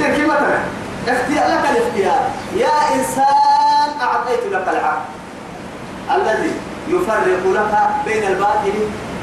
ده 0.00 0.06
مثلا 0.26 0.60
اختيار 1.08 1.46
لك 1.48 1.70
الاختيار. 1.70 2.30
يا 2.56 2.94
إنسان 2.94 3.90
أعطيت 4.00 4.44
لك 4.52 4.68
العقل 4.68 5.02
الذي 6.14 6.52
يفرق 6.88 7.44
لك 7.46 7.72
بين 8.06 8.24
الباطل. 8.32 8.72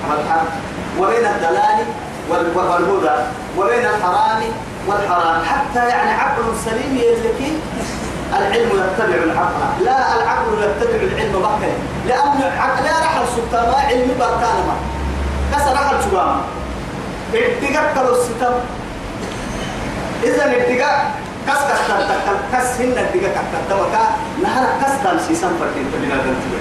والحق 0.10 0.69
وبين 1.00 1.26
الدلال 1.26 1.86
والهدى 2.30 3.18
وبين 3.58 3.86
الحرام 3.86 4.42
والحرام. 4.88 5.42
حتى 5.46 5.88
يعني 5.90 6.12
عقل 6.12 6.44
سليم 6.66 6.98
يلكي 6.98 7.52
العلم 8.38 8.70
يتبع 8.70 9.24
العقل. 9.24 9.86
لا 9.86 10.16
العقل 10.16 10.54
يتبع 10.64 11.02
العلم 11.04 11.34
بكر 11.34 11.72
لأن 12.08 12.40
لا 12.86 12.96
رحل 13.06 13.24
سلطان 13.36 13.74
علم 13.86 14.10
بركان 14.20 14.58
ما. 14.68 14.76
كسر 15.54 15.74
رحل 15.74 15.96
شبام 16.06 16.42
اتقاء 17.34 17.94
كلو 17.96 18.14
الستم 18.22 18.56
إذا 20.24 20.46
اتقاء 20.46 21.12
كس 21.48 21.62
كس 21.70 21.82
كس 21.90 22.38
كس 22.54 22.82
هن 22.82 22.98
اتقاء 22.98 23.32
كس 23.36 23.50
كس 23.70 24.02
نهر 24.44 24.66
كس 24.82 24.94
دام 25.04 25.18
سيسم 25.28 25.52
فرتين 25.60 25.86
تبنا 25.94 26.16
دنتبه 26.16 26.60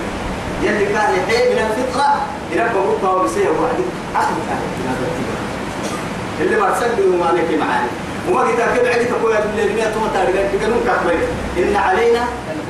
يلي 0.63 0.85
كان 0.87 1.15
يحيي 1.19 1.55
من 1.55 1.59
الفطرة 1.67 2.09
يربى 2.53 2.79
بطة 2.89 3.17
وبسيه 3.17 3.49
واحد. 3.49 3.79
عقل 4.15 4.35
كان 4.49 4.59
اللي 6.41 6.57
ما 6.61 6.71
تصدقوا 6.71 7.17
ما 7.21 7.39
لك 7.39 7.59
معاني 7.61 7.89
وما 8.29 8.41
قلت 8.41 8.57
كده 8.57 8.91
عندي 8.93 9.05
تقول 9.05 9.33
يا 9.33 9.39
ابن 9.39 9.59
المية 9.59 9.85
ثم 9.85 10.07
تارجع 10.15 10.41
تقولون 10.53 10.81
كفري 10.87 11.19
إن 11.59 11.77
علينا 11.77 12.25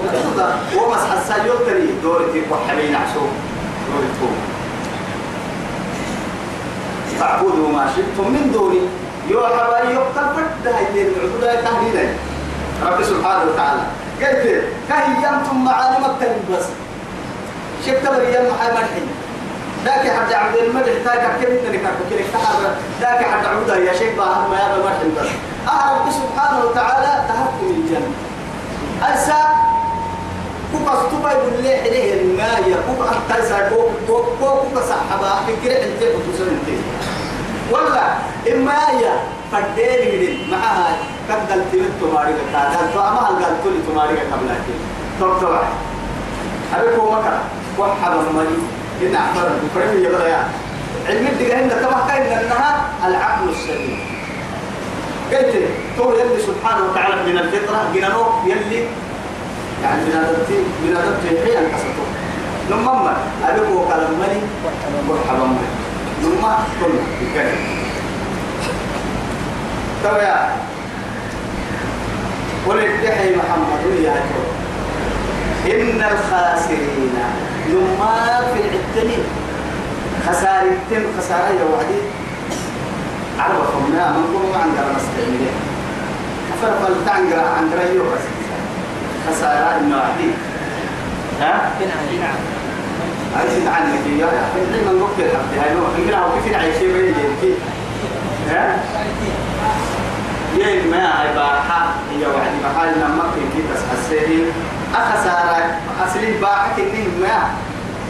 الهدى 0.05 0.49
ومسح 0.77 1.13
السجود 1.13 1.59
تري. 1.67 1.89
دورتي 2.03 2.43
وحبين 2.51 2.95
عشو 2.95 3.21
دورتكم 3.89 4.35
فاعبدوا 7.21 7.69
ما 7.73 7.91
شئتم 7.97 8.31
من 8.31 8.51
دوني. 8.53 8.81
يوحى 9.29 9.71
بأي 9.71 9.95
يقتل 9.95 10.27
فرد 10.37 10.75
هاي 10.75 11.03
العبودة 11.03 11.61
تهديدا 11.61 12.15
رب 12.87 13.03
سبحانه 13.03 13.45
وتعالى 13.51 13.81
قلت 14.21 14.65
كهيمتم 14.89 15.65
معاني 15.65 15.97
مكتب 16.05 16.33
بس 16.53 16.65
شفت 17.87 18.05
مريم 18.11 18.45
محمد 18.51 18.85
حين 18.95 19.09
ذاك 19.85 20.11
حد 20.11 20.33
عبد 20.33 20.57
المدح 20.57 20.93
تاك 21.05 21.21
كم 21.41 21.53
انك 21.53 21.81
كنت 21.81 22.21
تحر 22.35 22.61
ذاك 23.01 23.25
حد 23.27 23.45
عبد 23.47 23.69
يا 23.69 23.93
شيخ 23.93 24.17
باه 24.17 24.49
ما 24.49 24.57
يا 24.57 24.69
مرحم 24.85 25.09
بس 25.21 25.29
أعرف 25.69 26.13
سبحانه 26.15 26.65
وتعالى. 26.65 27.29
تهكم 27.29 27.71
الجنة. 27.71 28.11
أسا 29.03 29.41
كوكا 30.73 30.93
ستوبا 31.09 31.31
يقول 31.33 31.63
لي 31.63 31.75
عليه 31.75 32.23
الماء 32.23 32.63
كوكا 32.87 33.11
أنت 33.11 33.45
سا 33.45 33.69
كوكا 33.69 34.25
كوكا 34.41 34.81
صحبا 34.89 35.31
فكرة 35.47 35.73
أنت 35.85 36.03
بتوصل 36.03 36.49
أنت. 36.51 36.69
ولا 37.73 38.07
إما 38.53 38.73
يا 39.03 39.15
فدين 39.53 40.21
من 40.21 40.51
معها 40.51 40.97
قد 41.31 41.53
قلت 41.53 41.73
لي 41.75 41.89
تماري 42.01 42.33
قد 42.33 42.91
فأما 42.95 43.29
هل 43.29 43.35
قلت 43.45 43.65
لي 43.67 43.93
تماري 43.93 44.13
أكيد 44.13 44.81
طب 45.21 45.41
طبعا. 45.43 45.69
أبيكم 46.77 47.05
مكة 47.05 47.39
وحب 47.79 48.13
المريض 48.31 48.63
إن 49.03 49.15
أحضر 49.15 49.49
بكرة 49.63 49.93
يبغى 49.93 50.31
يا 50.31 50.49
علم 51.09 51.27
الدقة 51.27 51.61
هنا 51.61 51.75
كما 51.75 52.07
كان 52.09 52.23
إنها 52.23 52.87
العقل 53.07 53.49
السليم. 53.49 53.99
قلت 55.33 55.55
تو 55.99 56.13
يلي 56.13 56.43
سبحانه 56.43 56.85
وتعالى 56.91 57.15
من 57.33 57.39
الفطرة 57.39 57.91
جنانو 57.95 58.25
يلي 58.47 58.85
يعني 59.83 60.03
من 60.03 60.13
أدبتي 60.17 60.59
من 60.83 60.97
أدبتي 60.97 61.29
حين 61.45 61.73
حسنتو 61.75 62.05
لما 62.71 62.93
ما 62.93 63.17
أبيك 63.49 63.69
وكلام 63.77 64.13
ملي 64.21 64.41
مرحبا 65.09 65.45
ملي 65.47 65.69
لما 66.23 66.59
كل 66.81 66.93
بكرة 67.21 67.53
تو 70.03 70.17
يا 70.17 70.57
ولدحي 72.67 73.37
محمد 73.37 74.03
يا 74.03 74.15
جو 74.15 74.58
إن 75.67 76.03
الخاسرين 76.13 77.15
لما 77.69 78.41
في 78.55 78.61
العتنين 78.61 79.25
خسارتين 80.29 81.03
خسارة 81.19 81.49
يا 81.61 81.65
وعدي 81.65 82.01
عرب 83.39 83.65
فمنا 83.65 84.11
من 84.13 84.25
كل 84.33 84.49
ما 84.53 84.63
عندنا 84.63 84.97
نستعمله 84.97 85.53
أفر 86.53 86.87
فلت 86.87 87.09
عندنا 87.09 87.43
عندنا 87.43 87.83
يو 87.93 88.03
بس 88.03 88.25
خسارة 89.31 89.77
إنه 89.81 89.97
عدي 89.97 90.31
ها؟ 91.41 91.71
عايز 93.37 93.67
عنك 93.67 94.07
يا 94.21 94.27
أخي 94.27 94.61
من 94.61 95.03
وقت 95.03 95.19
الحب 95.19 95.51
هاي 95.65 95.75
ما 95.75 95.87
خلينا 95.97 96.17
أو 96.25 96.29
كيف 96.45 96.53
نعيش 96.53 96.77
بين 96.79 97.15
كيف؟ 97.41 97.57
ها؟ 98.51 98.79
يين 100.57 100.91
ما 100.91 101.21
هاي 101.23 101.35
باحة 101.35 101.95
هي 102.13 102.27
وعدي 102.27 102.57
محل 102.65 103.01
لما 103.01 103.23
في 103.35 103.41
كيف 103.57 103.67
أخسارة 104.95 105.77
أصلي 106.07 106.33
باحة 106.41 106.69
كنيه 106.77 107.09
ما. 107.21 107.51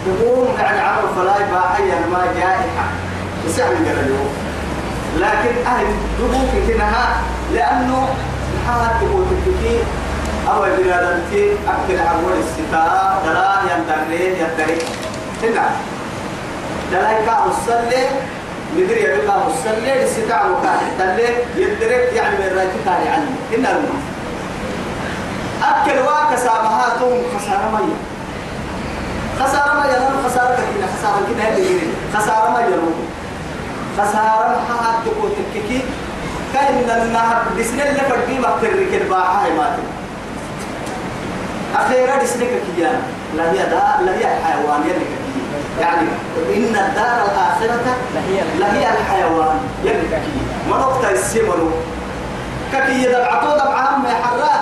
تقوم 0.07 0.49
يعني 0.59 0.81
عرب 0.81 1.09
فلا 1.17 1.39
باحة 1.53 1.79
ما 2.13 2.25
جائحة. 2.37 2.87
يعني 3.59 3.89
قال 3.89 4.27
لكن 5.17 5.67
أهل 5.67 5.87
دبوك 6.19 6.51
كنها 6.67 7.17
لأنه 7.55 8.09
حالة 8.67 8.89
تقول 9.01 9.25
تكتي 9.31 9.79
أو 10.49 10.61
بلادتي 10.63 11.53
أكل 11.53 11.99
عمود 12.01 12.33
الستاء 12.39 13.23
دلا 13.27 13.59
يندرين 13.73 14.33
يندرين. 14.33 14.79
هنا. 15.43 15.71
دلا 16.93 17.19
يكاه 17.19 17.47
السلة 17.47 18.07
مدري 18.77 19.01
يبقى 19.03 19.37
السلة 19.47 20.03
الستاء 20.03 20.47
وكاه 20.51 20.81
تلي 20.99 21.29
يدرك 21.57 22.13
يعني 22.17 22.37
من 22.39 22.57
رأيك 22.57 22.71
تاني 22.85 23.09
عني 23.09 23.27
هنا 23.53 23.71
الماء 23.71 24.03
أكل 25.63 25.99
واكسا 25.99 26.53
مهاتهم 26.63 27.23
خسارة 27.39 27.69
مية. 27.73 27.97
خسارة 29.45 29.75
مية 29.81 29.87
لأنه 29.93 30.29
خسارة 30.29 30.57
كده 30.57 30.87
خسارة 30.99 31.21
كده 31.29 32.19
خسارة 32.19 32.51
مية 32.51 32.67
لأنه. 32.69 32.93
خسارة 33.99 34.61
حات 34.69 34.95
تقول 35.05 35.31
تككي 35.55 35.81
كأن 36.55 37.03
النهر 37.03 37.43
بسم 37.59 37.81
الله 37.81 38.03
فردي 38.09 38.39
ما 38.39 38.49
ترك 38.63 39.03
الباحة 39.03 39.43
ماتي 39.57 39.83
أخيرا 41.77 42.23
دسنك 42.23 42.49
كيان 42.77 43.01
لا 43.37 43.53
هي 43.53 43.57
دا 43.59 44.05
لا 44.05 44.13
هي 44.15 44.39
الحيوان 44.39 44.81
يلي 44.85 45.07
يعني 45.81 46.09
إن 46.57 46.77
الدار 46.77 47.25
الآخرة 47.25 47.81
لا 48.59 48.73
هي 48.75 48.87
الحيوان 49.01 49.59
يلي 49.85 50.03
كي 50.09 50.33
مرقت 50.71 51.13
السمر. 51.13 51.71
ككي 52.73 53.03
يدبعتو 53.05 53.47
دبعهم 53.57 54.03
ما 54.03 54.09
يحراه 54.11 54.61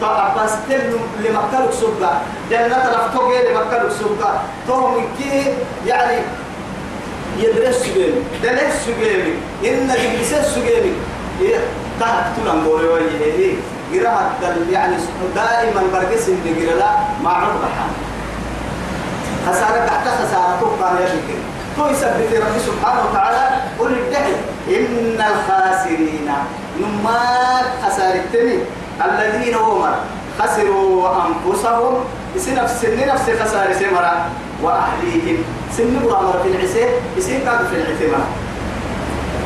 فبس 0.00 0.52
تل 0.68 0.92
لمكالك 1.20 1.72
سبقة 1.72 2.20
جنة 2.50 2.90
رفتو 2.94 3.32
لمكالك 3.32 3.90
سبقة 4.00 4.42
توم 4.68 5.08
كي 5.18 5.54
يعني 5.86 6.18
يدرس 7.38 7.76
سجيمي. 7.76 8.22
دلس 8.42 8.74
سجيمي. 8.86 9.34
إن 9.64 9.88
جلس 9.88 10.34
سجيمي. 10.54 10.92
تحت 12.00 12.24
تلان 12.36 12.60
بوري 12.64 12.88
ويه 12.88 13.54
دل 14.42 14.70
يعني 14.72 14.96
دائما 15.34 15.80
إن 16.28 16.56
جرلا 16.60 16.90
ما 17.22 17.30
عرض 17.30 17.56
بحال 17.62 17.92
خسارة 19.46 19.86
تحت 19.86 20.08
خسارة 20.08 20.58
تبقى 20.60 21.02
يا 21.02 21.06
شكل 21.06 21.38
تو 21.76 21.88
يثبت 21.88 22.32
ربي 22.32 22.60
سبحانه 22.66 23.00
وتعالى. 23.10 23.44
قل 23.78 23.92
الدحي 23.92 24.32
إن 24.68 25.24
الخاسرين. 25.30 26.28
نما 26.80 27.20
خسارتني. 27.84 28.58
الذين 29.04 29.54
هم 29.54 29.84
خسروا 30.38 31.08
أنفسهم 31.26 32.04
نفس 32.36 32.84
نفس 32.84 33.30
خسارة 33.42 33.72
سمرة 33.72 34.26
وأهليهم. 34.62 35.44
سن 35.76 36.00
برامر 36.04 36.40
في 36.42 36.48
العسير 36.48 36.88
يصير 37.16 37.40
كاد 37.44 37.66
في 37.66 37.76
العتمة 37.76 38.24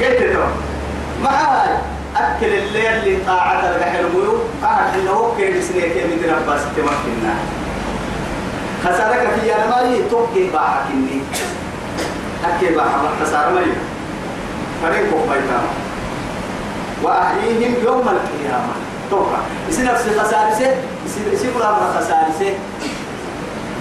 قلت 0.01 0.23
له 0.23 0.47
ما 1.23 1.31
هاي؟ 1.31 1.77
أكل 2.17 2.47
الليل 2.47 2.87
اللي 2.87 3.17
طاعة 3.27 3.61
البحر 3.71 4.03
ميو 4.15 4.39
قاعد 4.63 4.99
إنه 4.99 5.13
وكيل 5.13 5.63
سنيك 5.63 5.97
من 5.97 6.35
رباس 6.37 6.61
تمكننا 6.77 7.35
خسارك 8.85 9.29
في 9.35 9.55
أنا 9.55 9.77
مالي 9.77 10.03
توكي 10.11 10.51
باحك 10.51 10.91
إني. 10.93 11.23
أكي 12.45 12.75
باحك 12.75 13.25
خسارة 13.25 13.51
مالي 13.51 13.73
فريق 14.83 15.05
بيتام 15.05 15.67
وأهليهم 17.03 17.75
يوم 17.85 18.09
القيامة. 18.09 18.90
توقع 19.11 19.39
يصير 19.69 19.85
نفس 19.85 20.03
خسارسة 20.03 20.75
يصير 21.07 21.33
يصير 21.33 21.51
أمر 21.57 21.93
خسارسة 21.99 22.55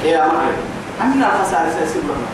قيامة 0.04 0.42
أمنا 1.02 1.28
خسارسة 1.44 1.84
يصير 1.84 2.02
أمر 2.02 2.30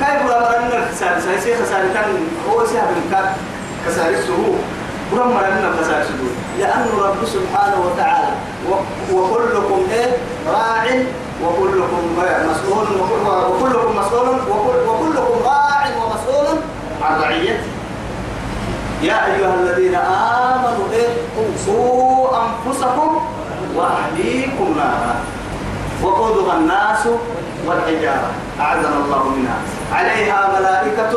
كيف 0.00 0.26
ولا 0.26 0.40
مرنا 0.40 0.86
خسارسة 0.94 1.32
يصير 1.32 1.54
خسارة 1.56 1.88
كان 1.94 2.04
هو 2.50 2.66
سيها 2.66 2.86
بالكاد 2.94 3.32
خسارسة 3.86 4.28
هو 4.28 4.52
ورم 5.12 5.28
مرنا 5.34 5.72
خسارسة 5.82 6.10
لأن 6.58 6.86
رب 6.98 7.24
سبحانه 7.26 7.76
وتعالى 7.86 8.28
وكلكم 9.12 9.82
إيه؟ 9.92 10.16
راع 10.48 10.84
وكلكم 11.44 12.02
مسؤول 12.50 12.86
وكلكم 13.50 13.96
مسؤول 13.98 14.28
وكلكم 14.88 15.46
راع 15.46 15.86
ومسؤول 15.96 16.58
عن 17.02 17.20
رعيته. 17.20 17.73
يا 19.04 19.26
أيها 19.26 19.54
الذين 19.54 19.94
آمنوا 19.94 20.86
إيه؟ 20.92 21.08
قوا 21.66 22.28
أنفسكم 22.44 23.20
وأهليكم 23.76 24.74
نارا. 24.76 25.14
وقودها 26.02 26.56
الناس 26.56 27.08
والحجارة. 27.66 28.30
أعاذنا 28.60 28.96
الله 29.04 29.28
منها. 29.28 29.58
عليها 29.92 30.60
ملائكة 30.60 31.12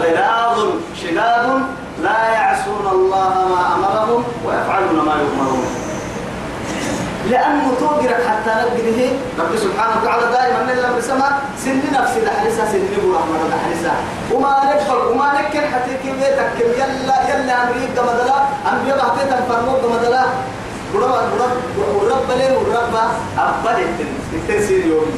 غلاظ 0.00 0.58
شداد 1.02 1.46
لا 2.02 2.28
يعصون 2.32 2.86
الله 2.92 3.34
ما 3.54 3.62
أمرهم 3.74 4.24
ويفعلون 4.46 5.06
ما 5.06 5.14
يؤمرون. 5.22 5.87
لأنه 7.26 7.72
توقرك 7.80 8.20
حتى 8.28 8.50
نقره 8.50 9.00
رب 9.38 9.56
سبحانه 9.56 9.94
وتعالى 10.02 10.32
دائما 10.32 10.60
نلا 10.72 10.90
بسما 10.96 11.38
سن 11.64 11.82
نفسي 11.92 12.20
دحرسها 12.20 12.66
سن 12.72 12.82
برحمة 12.94 13.38
دحرسها 13.50 13.96
وما 14.32 14.52
نقبل 14.64 15.06
وما 15.10 15.32
نكن 15.38 15.60
حتى 15.60 15.94
كم 16.02 16.14
يلا 16.22 17.16
يلا 17.30 17.62
أمريك 17.62 17.90
دمدلا 17.96 18.38
أنبياء 18.72 18.96
بحتيتك 18.98 19.40
فرموك 19.48 19.78
دمدلا. 19.82 20.24
ورب 20.94 21.10
ورب 21.10 21.56
ورب 21.96 22.28
له 22.38 22.58
ورب 22.58 22.94
أبدا 23.38 23.84
التنسير 24.32 24.86
يومي. 24.86 25.14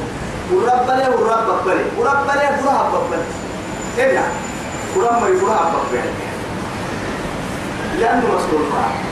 ورب 0.53 0.87
له 0.87 1.09
ورب 1.09 1.49
أبدا 1.49 1.85
ورب 1.97 2.27
له 2.27 2.51
ورب 2.65 2.93
أبدا 2.95 3.21
إلا 3.97 4.23
ورب 4.95 5.21
ما 5.21 5.27
يورب 5.27 5.51
أبدا 5.51 6.03
لأنه 7.99 8.25
مسؤول 8.35 8.61
عنه 8.73 9.10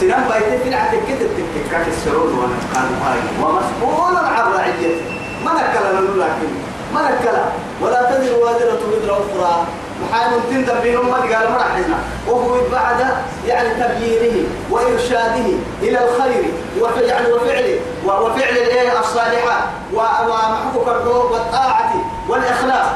سنان 0.00 0.28
بايتي 0.28 0.58
في 0.62 0.68
العتك 0.68 0.98
كده 1.08 1.28
تككك 1.36 1.88
السرور 1.88 2.26
وأنا 2.26 2.58
قال 2.74 2.88
هاي 3.04 3.18
ومسؤول 3.42 4.16
عن 4.16 4.52
رعيته. 4.52 5.00
ما 5.44 5.52
نكلا 5.52 5.90
لكن 6.00 6.48
ما 6.94 7.02
نكلا 7.02 7.44
ولا 7.82 8.02
تزر 8.02 8.38
وازرة 8.38 8.80
وزر 8.88 9.12
أخرى. 9.12 9.66
محال 10.02 10.30
تندم 10.50 10.80
بينهم 10.82 11.08
ما 11.08 11.16
قال 11.16 11.52
مرحنا 11.52 11.98
وهو 12.28 12.60
بعد 12.72 13.06
يعني 13.46 13.68
تبيينه 13.68 14.48
وإرشاده 14.70 15.46
إلى 15.82 15.98
الخير. 16.04 16.44
وفعل 16.80 17.32
وفعله. 17.32 17.80
وفعل 18.06 18.56
الإيه؟ 18.56 19.00
الصالحات. 19.00 19.64
ومحبوك 19.94 20.86
والطاعة 21.32 21.92
والإخلاص. 22.28 22.86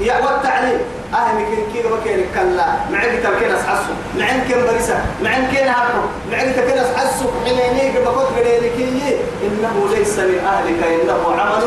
والتعليم. 0.00 0.80
أهم 1.14 1.38
كن 1.38 1.72
كيلو 1.72 1.94
وكين 1.94 2.26
كلا. 2.34 2.66
معك 2.92 3.20
تركنا 3.22 3.56
سحسو 3.62 3.92
معك 4.18 4.48
كن 4.48 4.66
بريسة. 4.66 4.98
معك 5.22 5.44
كن 5.50 5.68
هرب 5.68 6.04
معك 6.32 6.48
تكنا 6.56 6.84
سحسو 6.92 7.26
حينيك 7.44 7.94
بقول 8.04 8.26
كي 8.76 9.18
إنه 9.46 9.88
ليس 9.94 10.18
من 10.18 10.38
أهلك 10.52 10.80
إنه 10.82 11.40
عمل 11.40 11.64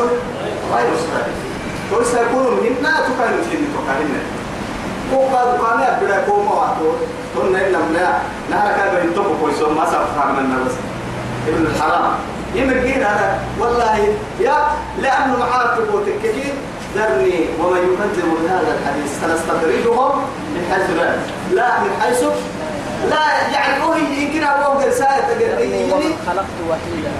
غير 0.72 0.90
صالح. 1.06 1.26
وسيكون 1.92 2.46
منا 2.62 2.90
تكان 2.90 3.34
في 3.50 3.56
تكان 3.56 4.10
وقد 5.12 5.60
قال 5.60 5.82
أبدا 5.82 6.24
كوما 6.26 6.52
واتو 6.52 6.92
تقولنا 7.34 7.66
إن 7.66 7.72
لم 7.72 7.96
نهار 8.50 8.68
كذا 8.76 9.02
بنتوكو 9.02 9.34
كويسون 9.40 9.74
ما 9.74 9.84
سافر 9.84 10.32
من 10.32 10.38
الناس 10.38 10.72
ابن 11.48 11.66
الحرام. 11.66 12.12
يمكن 12.54 13.02
هذا. 13.02 13.38
والله 13.60 14.14
يا 14.40 14.58
لأنه 15.02 15.38
معاك 15.38 15.78
تقول 15.78 16.02
كثير 16.22 16.54
ذرني 16.96 17.38
ومن 17.60 17.80
يكذب 17.88 18.28
بهذا 18.42 18.70
الحديث. 18.76 19.10
سنستدرجهم 19.20 20.12
من 20.54 20.62
حيث 20.70 20.86
لا 20.98 21.08
لا 21.58 21.80
من 21.80 21.92
حيث 22.00 22.20
لا 23.10 23.24
يعني 23.52 23.84
هو 23.84 23.94
يمكن 23.94 24.44
هو 24.44 24.80
رسالة 24.88 25.28
إني 25.64 25.92
خلقت 26.26 26.58
وحيدا. 26.68 27.12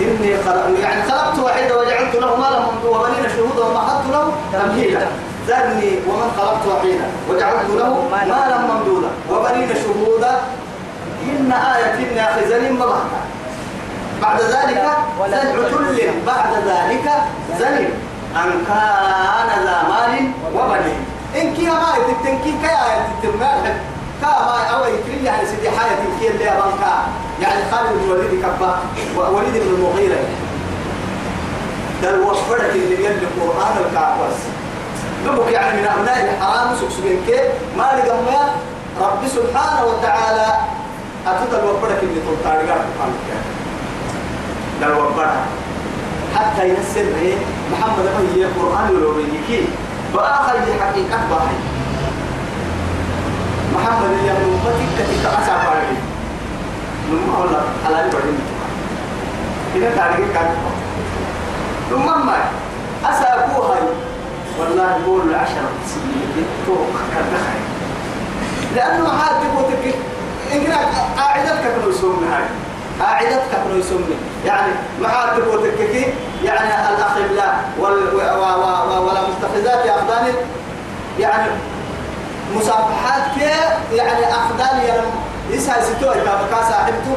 إني 0.00 0.32
خلق 0.44 0.64
يعني 0.82 1.02
خلقت 1.02 1.38
وحيدا 1.38 1.74
وجعلت 1.74 2.14
له 2.14 2.36
مالا 2.36 2.60
ممدودا 2.60 2.98
وبنين 2.98 3.24
شهودا 3.36 3.64
ومهدت 3.66 4.06
له 4.12 4.32
تمهيدا. 4.52 5.06
ذرني 5.48 5.90
ومن 6.08 6.28
خلقت 6.38 6.64
وحيدا 6.70 7.08
وجعلت 7.30 7.70
له 7.70 8.08
مالا 8.12 8.58
ممدودا 8.58 9.10
وبنين 9.30 9.68
شهودا. 9.84 10.32
إن 11.30 11.52
آية 11.52 11.94
إن 12.12 12.18
أخي 12.18 12.48
زنين 12.48 12.72
مضحكا 12.72 13.20
بعد. 14.22 14.40
ذلك 14.40 14.82
زن 15.30 15.46
عتل 15.58 16.12
بعد 16.26 16.52
ذلك 16.66 17.06
زنين 17.60 17.90
أن 18.36 18.64
كان 18.68 19.64
ذا 19.64 19.82
مال 19.88 20.30
وبنين 20.54 21.00
إن 21.36 21.54
كي 21.54 21.66
ما 21.66 21.92
يتتنكي 21.96 22.52
كي 22.62 22.76
يتتمال 23.24 23.76
كما 24.20 24.56
أو 24.74 24.84
يكري 24.84 25.24
يعني 25.24 25.46
سيدي 25.46 25.70
حاجة 25.70 25.96
كي 26.20 26.28
اللي 26.28 26.48
أبانكا 26.48 26.92
يعني 27.42 27.60
خالد 27.70 27.92
بن 27.92 28.10
وليد 28.10 28.42
كبا 28.42 28.78
وليد 29.16 29.52
بن 29.52 29.74
المغيرة. 29.74 30.18
دل 32.02 32.20
وفرك 32.20 32.70
اللي 32.70 33.04
يلي 33.04 33.08
القرآن 33.08 33.76
الكعبس. 33.86 34.38
لبك 35.26 35.52
يعني 35.52 35.80
من 35.80 35.86
أبناء 35.86 36.34
الحرام 36.34 36.76
سكسبين 36.76 37.20
كي. 37.26 37.40
ما 37.76 37.82
لقمنا 37.82 38.54
رب 39.00 39.28
سبحانه 39.28 39.84
وتعالى. 39.84 40.46
أتدل 41.26 41.64
وفرك 41.64 41.98
اللي 42.02 42.20
تلتاري 42.20 42.66
قرآن 42.68 43.12
دل 44.80 44.92
وفرك 44.92 45.36
حتى 46.36 46.68
ينسر 46.68 47.04
به 47.16 47.36
محمد 47.72 48.06
هو 48.06 48.42
القرآن 48.42 48.90
ولو 48.96 49.12
بيجي 49.14 49.62
فآخر 50.14 50.58
حقيقة 50.80 51.18
باهي. 51.30 51.56
محمد 53.74 54.10
يا 54.26 54.32
أمتك 54.32 54.78
كتك 54.98 55.26
أسعى 55.26 55.66
باري 55.66 55.96
نما 57.10 57.38
ولا 57.38 57.60
حلال 57.84 58.10
باري 58.10 58.34
إذا 59.76 59.90
تاريخ 59.96 60.26
كان 60.34 60.54
نما 61.92 62.16
ما 62.16 62.36
أسعى 63.04 63.38
بوهاي 63.54 63.80
والله 64.60 64.98
بقول 65.04 65.20
العشرة 65.30 65.68
سنين 65.86 66.46
توق 66.66 66.86
كدخل 67.12 67.60
لأنه 68.76 69.08
حال 69.18 69.34
تقول 69.40 69.92
إن 70.52 70.72
قاعدتك 71.16 71.62
كانوا 71.62 71.90
يسوون 71.90 72.24
هاي. 72.32 72.44
قاعدتك 73.00 73.42
كانوا 73.52 73.78
يسمي 73.78 74.16
يعني 74.46 74.72
مع 75.02 75.36
تبوتك 75.36 75.78
يعني 76.44 76.94
الأخلاء 76.96 77.64
وال 77.78 78.14
ولا 78.98 79.20
متخذات 79.28 79.86
أخدان 79.86 80.34
يعني 81.18 81.50
مصافحات 82.54 83.22
كي 83.34 83.96
يعني 83.96 84.24
أخدان 84.34 84.84
يعني 84.86 85.06
إسها 85.54 85.82
ستوى 85.82 86.14
كما 86.14 86.46
كان 86.50 86.70
صاحبته 86.70 87.16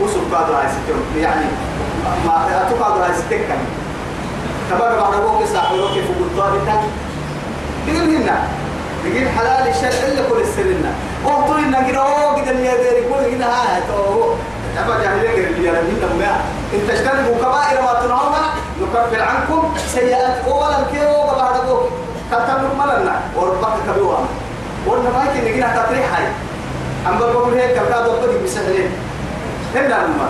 وسوق 0.00 0.22
قادر 0.32 0.52
هاي 0.56 0.68
ستوى 0.68 1.22
يعني 1.22 1.46
ما 2.26 2.32
هاي 2.32 3.12
ستوى 3.18 3.38
كان 3.48 3.58
كما 4.70 4.78
بعد 4.78 5.14
أبوك 5.14 5.44
صاحبه 5.52 5.94
كيف 5.94 6.04
قلت 6.04 6.44
ذلك 6.46 6.74
هنا 7.88 8.42
تقول 9.04 9.28
حلال 9.28 9.68
الشرع 9.68 10.08
اللي 10.08 10.22
كل 10.30 10.40
السرنا 10.40 10.92
وطول 11.24 11.58
إنك 11.58 11.94
أوه 11.94 12.42
كده 12.42 12.50
اللي 12.50 12.66
يدري 12.66 13.02
كل 13.02 13.36
كده 13.36 13.46
ها 13.46 13.80
تو 13.88 14.32
أبا 14.84 15.02
جاهلية 15.02 15.30
غير 15.30 15.46
اللي 15.48 15.68
يرى 15.68 15.80
من 15.82 16.22
إن 16.74 16.80
تجتنبوا 16.88 17.36
كبائر 17.36 17.82
ما 17.82 18.00
تنهون. 18.00 18.34
نكفر 18.82 19.22
عنكم. 19.22 19.74
سيئات 19.94 20.44
أولا 20.46 20.76
كيو 20.92 21.26
بعد 21.38 21.56
أبوك 21.56 21.82
كتبوا 22.30 22.74
ملنا 22.78 23.20
وربك 23.36 23.74
كبيوان 23.88 24.26
قلنا 24.86 25.10
ما 25.10 25.24
يمكن 25.24 25.50
نجينا 25.50 25.68
تطريح 25.76 26.14
هاي. 26.14 26.26
أم 27.06 27.18
بقول 27.18 27.54
هيك 27.54 27.74
كذا 27.74 28.06
ضبطي 28.06 28.44
بسهلين. 28.44 28.90
هنا 29.74 29.86
لما 29.88 30.28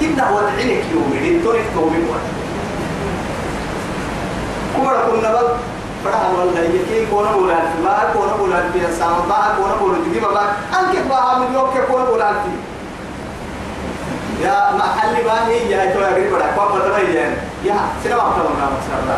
كنا 0.00 0.30
وضعينك 0.30 0.84
يومي؟ 0.92 1.30
لنتورك 1.30 1.64
تومي 1.74 1.98
واحد 2.08 2.32
كورا 4.76 5.00
كنا 5.10 5.32
بل. 5.32 5.48
فرح 6.04 6.30
والله 6.38 6.60
يكي 6.60 7.06
كونا 7.10 7.32
بولا 7.32 7.54
ما 7.84 7.98
كونا 8.12 8.32
بولا 8.32 8.56
في 8.72 8.80
سام 8.98 9.28
ما 9.28 9.54
كونا 9.56 9.74
بولا 9.74 9.98
جدي 10.06 10.20
ما 10.20 10.28
أنك 10.80 11.06
بها 11.08 11.38
من 11.38 11.54
يوم 11.54 11.70
كونا 11.90 12.04
بولا 12.04 12.32
في؟ 12.32 12.71
يا 14.42 14.72
محل 14.78 15.24
ما 15.26 15.48
هي 15.48 15.70
يا 15.70 15.94
تو 15.94 16.00
يا 16.00 16.10
غريب 16.12 16.32
بڑا 16.32 16.46
كم 16.56 16.64
مطلب 16.74 16.92
هي 16.92 17.14
يا 17.64 17.76
سينما 18.02 18.22
أكتر 18.28 18.42
من 18.50 18.58
نام 18.60 18.74
سردا 18.88 19.16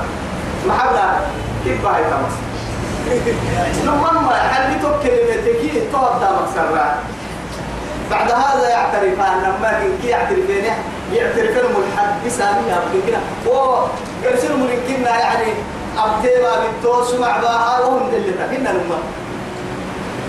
محبلا 0.69 1.07
كيف 1.65 1.83
باي 1.85 2.05
تمس 2.11 2.35
لما 3.85 4.13
ما 4.13 4.35
كلمة 5.03 5.37
تكي 5.47 5.81
تو 5.93 6.05
تمس 6.21 6.55
سردا 6.55 6.87
بعد 8.11 8.31
هذا 8.31 8.69
يعترفان 8.69 9.43
لما 9.43 9.81
كي 10.03 10.09
يعترفين 10.09 10.65
يعترفين 11.13 11.65
المحدث 11.65 12.37
سامي 12.39 12.73
أبكي 12.73 13.01
كنا 13.07 13.21
ويرسلوا 13.47 14.57
من 14.57 14.79
كنا 14.89 15.19
يعني 15.19 15.53
أبتيبا 15.99 16.53
بالتوس 16.61 17.15
مع 17.15 17.37
باها 17.37 17.81
وهم 17.81 18.11
دلتا 18.11 18.47
كنا 18.47 18.69
لما 18.69 18.99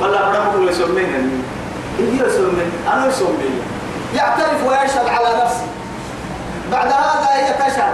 والله 0.01 0.19
ربك 0.19 0.55
اللي 0.55 0.71
يسمينا 0.71 1.17
إيه 1.99 2.27
يسمين 2.27 2.71
أنا 2.93 3.07
يسمين 3.07 3.74
يعترف 4.15 4.63
ويشهد 4.67 5.07
على 5.07 5.43
نفسه. 5.43 5.67
بعد 6.71 6.87
هذا 6.87 7.27
هي 7.33 7.53
تشهد 7.53 7.93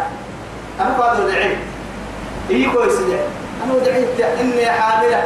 أنا 0.80 0.98
قادر 1.00 1.28
دعي 1.28 1.58
إيه 2.50 2.72
كويس 2.72 2.94
دعي 2.94 3.26
أنا 3.64 3.80
دعيت 3.86 4.22
إني 4.40 4.72
حاملة. 4.72 5.24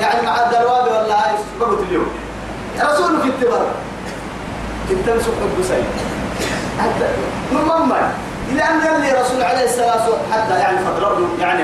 يعني 0.00 0.26
مع 0.26 0.44
الدرواب 0.44 0.86
ولا 0.86 1.14
هاي 1.14 1.34
بقت 1.60 1.78
اليوم. 1.88 2.06
رسول 2.80 3.20
في 3.22 3.28
التبر. 3.28 3.66
انت 4.90 5.08
مسك 5.08 5.26
حب 5.26 5.62
سيد. 5.68 5.84
حتى 6.80 7.08
مما 7.52 8.12
لأن 8.52 8.96
اللي 8.96 9.12
رسول 9.12 9.42
عليه 9.42 9.64
الصلاة 9.64 9.94
والسلام 9.94 10.32
حتى 10.32 10.58
يعني 10.58 10.78
فضروا 10.78 11.28
يعني 11.40 11.62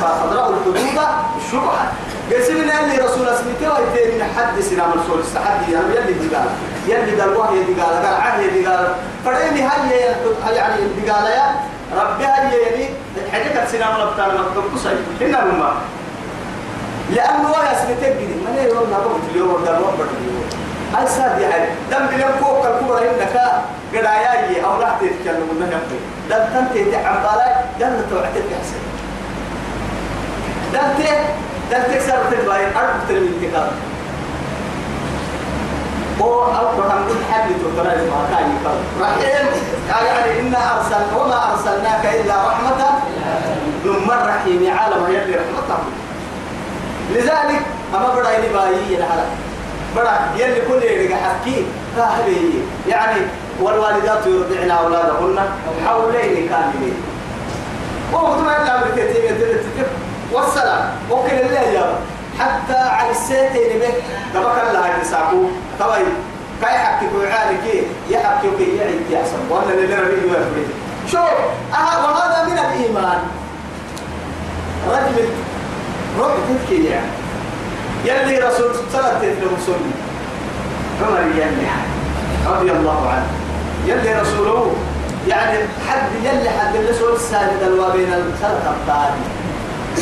فضروا 0.00 0.48
الحدود 0.56 0.76
الشبهة 1.44 1.92
قسمنا 2.32 2.80
اللي 2.80 2.96
رسول 2.96 3.28
اسمته 3.28 3.68
ويتين 3.74 4.22
حد 4.36 4.60
سنا 4.60 4.84
رسول 4.86 5.20
استحد 5.20 5.68
يعني 5.68 5.94
يلي 5.96 6.12
دي 6.12 6.34
قال 6.36 6.46
يلي 6.88 7.20
قال 7.20 7.36
وهي 7.36 7.64
دي 7.64 7.80
قال 7.80 8.06
عهي 8.06 8.50
دي 8.50 8.66
قال. 8.66 8.94
فريني 9.24 9.62
هاي 9.62 9.90
يعني 10.56 10.76
دي 11.00 11.10
قال 11.10 11.26
يا 11.26 11.54
ربي 11.96 12.24
هاي 12.24 12.60
يعني؟ 12.62 12.88
حاجة 13.32 13.66
سنا 13.72 13.96
ولا 13.96 14.10
بتاع 14.10 14.26
مكتوب 14.28 14.64
قصي 14.74 14.88
هنا 15.20 15.36
لما 15.36 15.72
لأنه 17.10 17.48
هو 17.48 17.62
يسمتك 17.72 18.12
جدي 18.16 18.26
من 18.34 18.54
هي 18.58 18.66
والله 18.68 18.98
بقول 18.98 19.20
اليوم 19.30 19.64
ده 19.64 19.76
الوقت 19.78 19.94
اليوم 20.92 21.00
هاي 21.00 21.06
ساد 21.06 21.40
يعني 21.40 21.64
دم 21.90 22.06
بلم 22.06 22.32
فوق 22.40 22.66
الكبرى 22.66 23.10
إنك 23.10 23.36
قد 23.94 24.04
عياي 24.04 24.64
أو 24.64 24.80
تتكلم 25.00 25.48
من 25.60 25.70
دم 26.30 26.44
تنتهي 26.54 26.84
تعم 26.92 27.16
بالي 27.22 27.48
دم 27.80 27.92
دم 30.72 30.88
دم 31.70 31.82
تكسر 31.92 32.18
ما 38.10 38.26
كان 38.30 38.46
يقال 38.56 38.78
رحيم. 39.00 39.46
يعني 39.88 40.40
إنا 40.40 40.76
أرسل 40.76 41.16
وما 41.16 41.52
أرسلناك 41.52 42.04
إلا 42.14 42.34
رحمة 42.48 42.80
ثم 43.84 44.10
الرحيم 44.10 44.74
عالم 44.78 45.06
يلي 45.08 45.36
رحمته. 45.36 45.78
لذلك 47.10 47.62
أما 47.94 48.08
بدا 48.14 48.38
يلي 48.38 48.48
بايي 48.48 48.98
بدا 49.96 50.20
يلي 50.36 50.60
كل 50.60 50.82
يلي 50.82 51.14
حكي 51.14 51.66
فاهلي 51.96 52.50
يعني 52.88 53.20
والوالدات 53.60 54.26
يرضعن 54.26 54.70
أولادهن 54.70 55.38
حولين 55.86 56.48
كاملين. 56.48 56.94
وهو 58.12 58.34
إلا 58.34 58.82
بالكتيب 58.82 59.24
يدل 59.24 59.60
والسلام. 60.32 60.90
ممكن 61.10 61.38
اللي 61.38 61.74
يا 61.74 61.94
حتى 62.38 62.78
على 62.78 63.10
السيتين 63.10 63.78
به. 63.78 63.94
دبك 64.34 64.62
الله 64.68 65.00
يساقو 65.02 65.44
طيب 65.80 66.06
كاي 66.62 66.78
حكي 66.78 67.06
وعالك 67.16 67.84
يحكي 68.10 68.48
كي؟ 68.58 68.76
يعيد 68.76 69.10
يحسن 69.10 69.38
وأنا 69.50 69.72
اللي 69.72 69.86
فيه 69.86 70.32
يفرد 70.32 70.68
شوف 71.12 71.20
أه 71.74 72.04
وهذا 72.04 72.44
من 72.50 72.58
الإيمان. 72.58 73.18
رجل 74.88 75.28
روح 76.18 76.32
تبكي 76.48 76.84
يعني. 76.84 77.21
يلي 78.04 78.38
رسول 78.38 78.70
صلاة 78.92 79.22
المسلم 79.22 79.92
عمر 81.02 81.20
يلي 81.20 81.66
رضي 82.46 82.70
الله 82.70 83.08
عنه. 83.08 83.26
يلي 83.86 84.20
رسوله 84.20 84.72
يعني 85.28 85.58
حد 85.88 86.08
يلي 86.24 86.50
حد 86.50 86.76
اللي 86.76 86.94
سوى 86.94 87.12
السادة 87.12 87.66
الوابين 87.66 88.12
السلطة 88.12 88.74
الثاني 88.80 89.22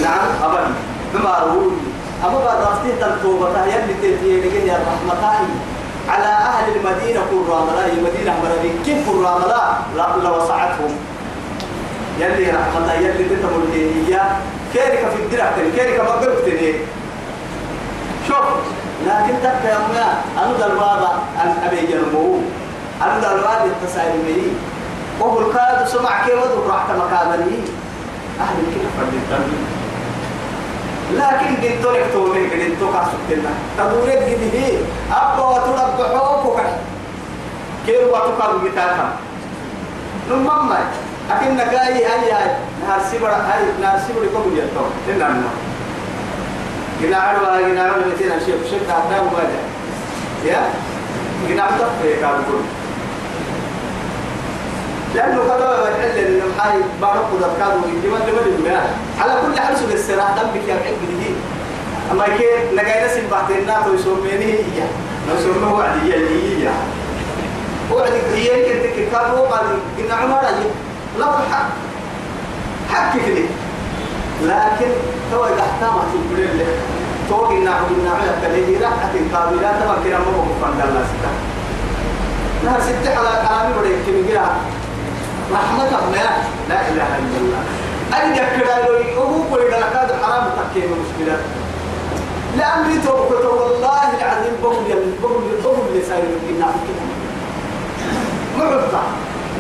نعم 0.03 0.29
أبدا 0.43 0.75
بما 1.15 1.39
روي 1.39 1.73
أما 2.25 2.45
بعد 2.45 2.59
رفتين 2.63 2.93
تلتوبة 3.01 3.65
يلي 3.67 3.95
تيجي 4.01 4.67
يا 4.69 4.77
الرحمة 4.77 5.47
على 6.09 6.25
أهل 6.25 6.77
المدينة 6.77 7.21
كل 7.31 7.53
راملا 7.53 7.87
المدينة 7.87 8.35
مرابين 8.43 8.83
كيف 8.85 9.11
كل 9.11 9.25
راملا 9.25 9.73
لا 9.97 10.31
وسعتهم. 10.31 10.97
يلي 12.21 12.51
رحمة 12.51 12.93
يلي 12.93 13.25
تتمر 13.25 13.63
هي. 13.75 14.21
كيرك 14.73 15.09
في 15.17 15.23
الدرع 15.23 15.53
كيرك 15.77 16.01
ما 16.01 16.11
قلت 16.11 16.45
شوف. 18.31 18.47
لكن 19.07 19.35
تبقى 19.43 19.67
يا 19.73 19.77
أمنا 19.77 20.09
أنا 20.39 20.67
البابا 20.67 21.11
أبي 21.67 21.87
جنبه 21.87 22.41
أنا 23.03 23.17
البابا 23.35 23.65
التسالمي 23.65 24.43
وهو 25.21 25.41
الكاد 25.41 25.89
سمع 25.89 26.25
كيف 26.27 26.35
ودك 26.35 26.67
رحت 26.71 26.91
مكانني 26.91 27.59
أهل 28.41 28.57
كيف 28.75 28.85
فردت 28.99 29.51
لكن 31.13 31.61
دينتونك 31.61 32.05
تومي 32.13 32.47
دينتو 32.49 32.87
كاسوتنا 32.93 33.51
تقولك 33.79 34.19
دي 34.41 34.59
هي 34.59 34.79
أبا 35.13 35.43
وتربح 35.45 36.09
حقوقك 36.17 36.71
كيف 37.87 38.03
وتقال 38.09 38.59
بتاعها 38.71 39.13
نمما 40.31 40.79
أكن 41.31 41.57
نكاي 41.57 42.05
هاي 42.05 42.33
هاي. 42.33 42.51
نهار 42.87 43.01
سبرا 43.13 43.33
هاي 43.35 43.63
نهار 43.81 43.99
سبرا 44.09 44.27
كم 44.27 44.57
يتو 44.57 44.85
تنام 45.07 45.43
جنا 47.03 47.17
عروا 47.17 47.69
جنا 47.69 47.83
عروا 47.83 48.05
مثلا 48.15 48.39
شيء 48.47 48.55
شيء 48.71 48.81
تعبنا 48.89 49.21
وبدا 49.21 49.61
يا 50.45 50.63
جنا 51.49 51.63
عروا 51.63 51.87
كابو 52.21 52.59
لأنه 55.15 55.43
كذا 55.43 55.89
الحل 55.89 56.19
اللي 56.19 56.43
محاي 56.57 56.79
بارك 57.01 57.27
كانوا 57.59 57.83
يجيبوا 57.89 58.19
لما 58.19 58.69
لما 58.69 58.81
على 59.21 59.33
كل 59.43 59.61
حال 59.61 59.79
سوى 59.79 59.95
السراح 59.95 60.31
دم 60.31 60.49
بك 60.55 60.69
يا 60.69 60.75
حق 60.75 60.91
دي 61.21 61.35
أما 62.13 62.25
كي 62.25 62.45
نجاي 62.75 63.07
نسيب 63.07 63.31
بعد 63.31 63.51
الناس 63.51 63.87
ويسوميني 63.87 64.45
هي 64.53 64.83
نسومه 65.35 65.75
وعد 65.75 65.91
هي 66.05 66.15
هي 66.15 66.69
وعد 67.93 68.13
هي 68.35 68.49
كنت 68.65 69.13
كانوا 69.13 69.47
قال 69.47 69.67
إن 69.99 70.11
عمر 70.11 70.43
لا 71.19 71.27
حق 71.27 71.69
حق 72.93 73.17
كده 73.17 73.45
لكن 74.43 74.91
تو 75.33 75.45
يحتاج 75.45 75.97
في 76.13 76.19
كل 76.31 76.43
اللي 76.43 76.65
تو 77.29 77.51
إن 77.51 77.69
عبد 77.69 77.91
النعمة 77.91 78.33
كله 78.43 78.81
راحة 78.83 79.13
كاملة 79.33 79.73
تما 79.81 79.97
كنا 80.05 80.19
ما 80.19 80.25
بقول 80.25 80.89
الله 80.89 81.05
ستا 81.11 81.31
نهار 82.65 82.81
ستة. 82.81 83.19
على 83.19 83.49
كلامي 83.49 83.75
بدي 83.81 83.95
كم 84.07 84.29
كده 84.29 84.41
رحمة 85.53 85.89
الله 85.89 86.33
لا 86.69 86.89
إله 86.89 87.19
إلا 87.19 87.39
الله. 87.41 87.63
أن 88.17 88.33
يكره 88.33 88.79
له 88.79 89.15
هو 89.15 89.43
كل 89.51 89.71
كذا 89.71 90.19
حرام 90.23 90.45
تكين 90.57 90.89
مشكلة. 90.91 91.37
لأمري 92.59 92.99
توبك 93.07 93.45
والله 93.45 94.09
العظيم 94.19 94.53
بقول 94.63 94.75
يا 94.91 94.97
بقول 95.23 95.43
بقول 95.63 95.77
لسان 95.95 96.19
الدين 96.19 96.61
معطى 96.61 97.11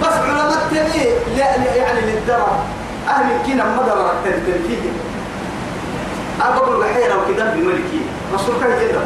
بس 0.03 0.13
علماء 0.13 0.61
لا 1.37 1.75
يعني 1.77 2.01
للدرر 2.01 2.59
أهل 3.11 3.27
الكينا 3.37 3.65
مدر 3.77 4.11
التنفيذ 4.27 4.83
أقول 6.41 6.81
بحيرة 6.81 7.15
وكذا 7.15 7.55
بملكي. 7.55 8.01
رسول 8.35 8.55
كان 8.61 8.73
جدا. 8.81 9.03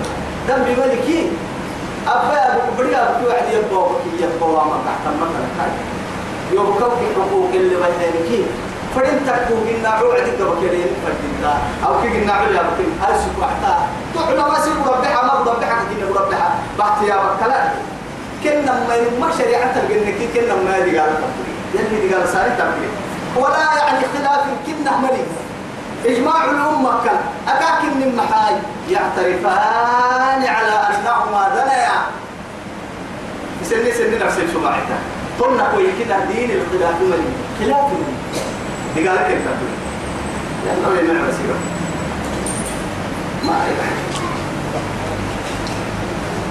دم 0.48 0.62
بملكي. 0.66 1.30
أبا 2.08 2.38
أبو 2.52 2.70
بريا 2.78 3.00
بتوع 3.16 3.32
علي 3.34 3.58
أبو 3.58 3.86
يبوا 4.20 4.64
ما 4.64 4.78
تحت 4.86 5.04
مثلا 5.20 5.66
يوبكوك 6.52 6.92
حقوق 7.16 7.50
اللي 7.54 7.76
بيتك 7.76 8.44
فدين 8.94 9.18
تكو 9.26 9.54
إن 9.72 9.86
عوعد 9.86 10.26
الدبكرين 10.28 10.90
فدين 11.04 11.50
أو 11.86 11.92
كي 12.02 12.08
إن 12.22 12.30
عوعد 12.30 12.50
يبكين 12.50 12.92
هاي 13.02 13.14
سبحتا 13.24 13.74
تعلم 14.14 14.52
ما 14.52 14.60
سيب 14.64 14.78
ربحها 14.86 15.22
ما 15.26 15.50
ربحها 15.50 15.84
كي 15.88 16.04
ربحها 16.18 16.50
بحت 16.78 17.02
يا 17.08 17.16
بكلا 17.16 17.60
كنا 18.44 18.72
ما 18.88 18.94
ما 19.20 19.28
شريعة 19.38 19.74
الجنة 19.82 20.12
كنا 20.34 20.54
ما 20.54 20.78
دي 20.84 20.98
قال 20.98 21.10
يلي 21.74 22.08
دي 22.08 22.14
قال 22.14 22.28
ساري 22.28 22.50
تبكي 22.58 22.88
ولا 23.36 23.58
يعني 23.78 23.98
اختلاف 24.06 24.44
كنا 24.66 24.96
ملك 24.96 25.26
إجماع 26.06 26.44
الأمة 26.44 27.04
كان 27.04 27.16
أكاكن 27.48 27.88
من 28.00 28.16
محاي 28.16 28.54
يعترفان 28.90 30.42
على 30.54 30.96
أنهما 30.98 31.48
ذنيا 31.56 31.94
سنة 33.62 33.90
سنة 33.94 34.26
نفس 34.26 34.38
الشماعتها 34.38 34.98
قلنا 35.40 35.68
كوي 35.74 35.86
كده 36.04 36.16
دين 36.24 36.50
الخلاف 36.50 36.94
ملي 37.00 37.22
خلاف 37.60 37.84
ملي 37.92 38.14
دي 38.94 39.08
قالت 39.08 39.20
أنت. 39.20 39.46
لأنه 40.66 40.98
يمنع 40.98 41.20
مسيرة. 41.28 41.58
ما 43.44 43.52
أعرف. 43.52 44.04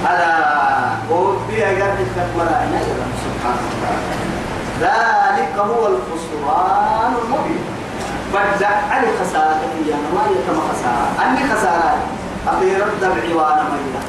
على 0.06 0.44
وفي 1.12 1.66
أجاب 1.66 1.98
التكبر 2.00 2.46
سبحانه 3.24 3.62
وتعالى 3.70 4.43
ذلك 4.82 5.54
هو 5.58 5.88
الخسران 5.88 7.14
المبين. 7.24 7.64
فجأة 8.34 8.78
علي 8.92 9.08
خسارة 9.22 9.62
يا 9.88 9.96
ما 10.16 10.24
يتم 10.32 10.60
خسارة 10.72 11.08
أني 11.26 11.54
خسارة 11.54 11.98
أخيرا 12.48 12.86
دمعي 13.02 13.34
وأنا 13.34 13.64
ميلا 13.64 14.02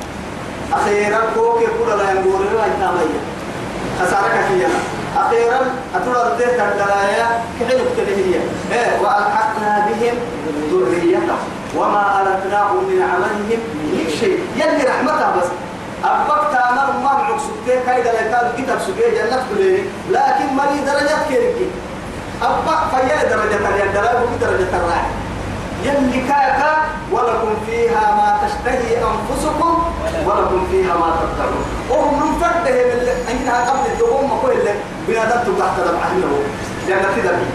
أخيرا 0.73 1.21
كوك 1.35 1.61
يقول 1.63 1.99
لا 1.99 2.11
ينقول 2.11 2.47
لا 2.47 2.67
يتامية 2.67 3.21
خسارك 4.01 4.45
فيها. 4.49 4.69
أخيرا 5.17 5.61
أترى 5.95 6.33
الدين 6.33 6.61
الدلايا 6.61 7.27
كحلو 7.61 7.79
هي 7.99 8.35
إيه 8.73 9.01
وألحقنا 9.01 9.87
بهم 9.89 10.17
ذريتهم. 10.71 11.39
وما 11.77 12.23
ألتناهم 12.23 12.85
من 12.85 13.03
عملهم 13.03 13.61
من 13.75 14.11
شيء. 14.21 14.39
يلي 14.57 14.85
رحمتها 14.89 15.37
بس. 15.37 15.47
أبقى 16.05 16.53
تامر 16.53 16.93
ما 16.93 17.13
معك 17.13 17.41
سكتين 17.41 17.83
كايدا 17.87 18.13
لكاد 18.13 18.53
كتاب 18.59 18.79
سكتين 18.81 19.15
جنة 19.15 19.43
كليني 19.51 19.83
لكن 20.11 20.47
مري 20.57 20.79
درجات 20.87 21.23
كيركي. 21.29 21.67
أبقى 22.43 22.77
فيا 22.91 23.29
درجة 23.31 23.69
اليد 23.69 23.95
درجة 23.95 24.37
درجة 24.41 24.77
الراحة 24.77 25.07
يلي 25.85 26.21
كاكا 26.29 26.73
ولكم 27.13 27.55
فيها 27.67 28.15
ما 28.19 28.39
تشتهي 28.47 28.97
أنفسكم 28.97 29.83
ولكم 30.27 30.67
فيها 30.71 30.95
ما 30.95 31.09
تضطرون 31.21 31.65
وهم 31.91 32.15
من 32.21 32.39
فرده 32.41 32.75
من 32.85 33.09
أنها 33.31 33.71
قبل 33.71 33.93
الدقوم 33.93 34.31
ما 34.31 34.37
كل 34.43 34.59
بنادم 35.09 35.55
تحت 35.59 35.81
دمعه 35.81 36.13
جنة 36.89 37.31
دمي. 37.31 37.47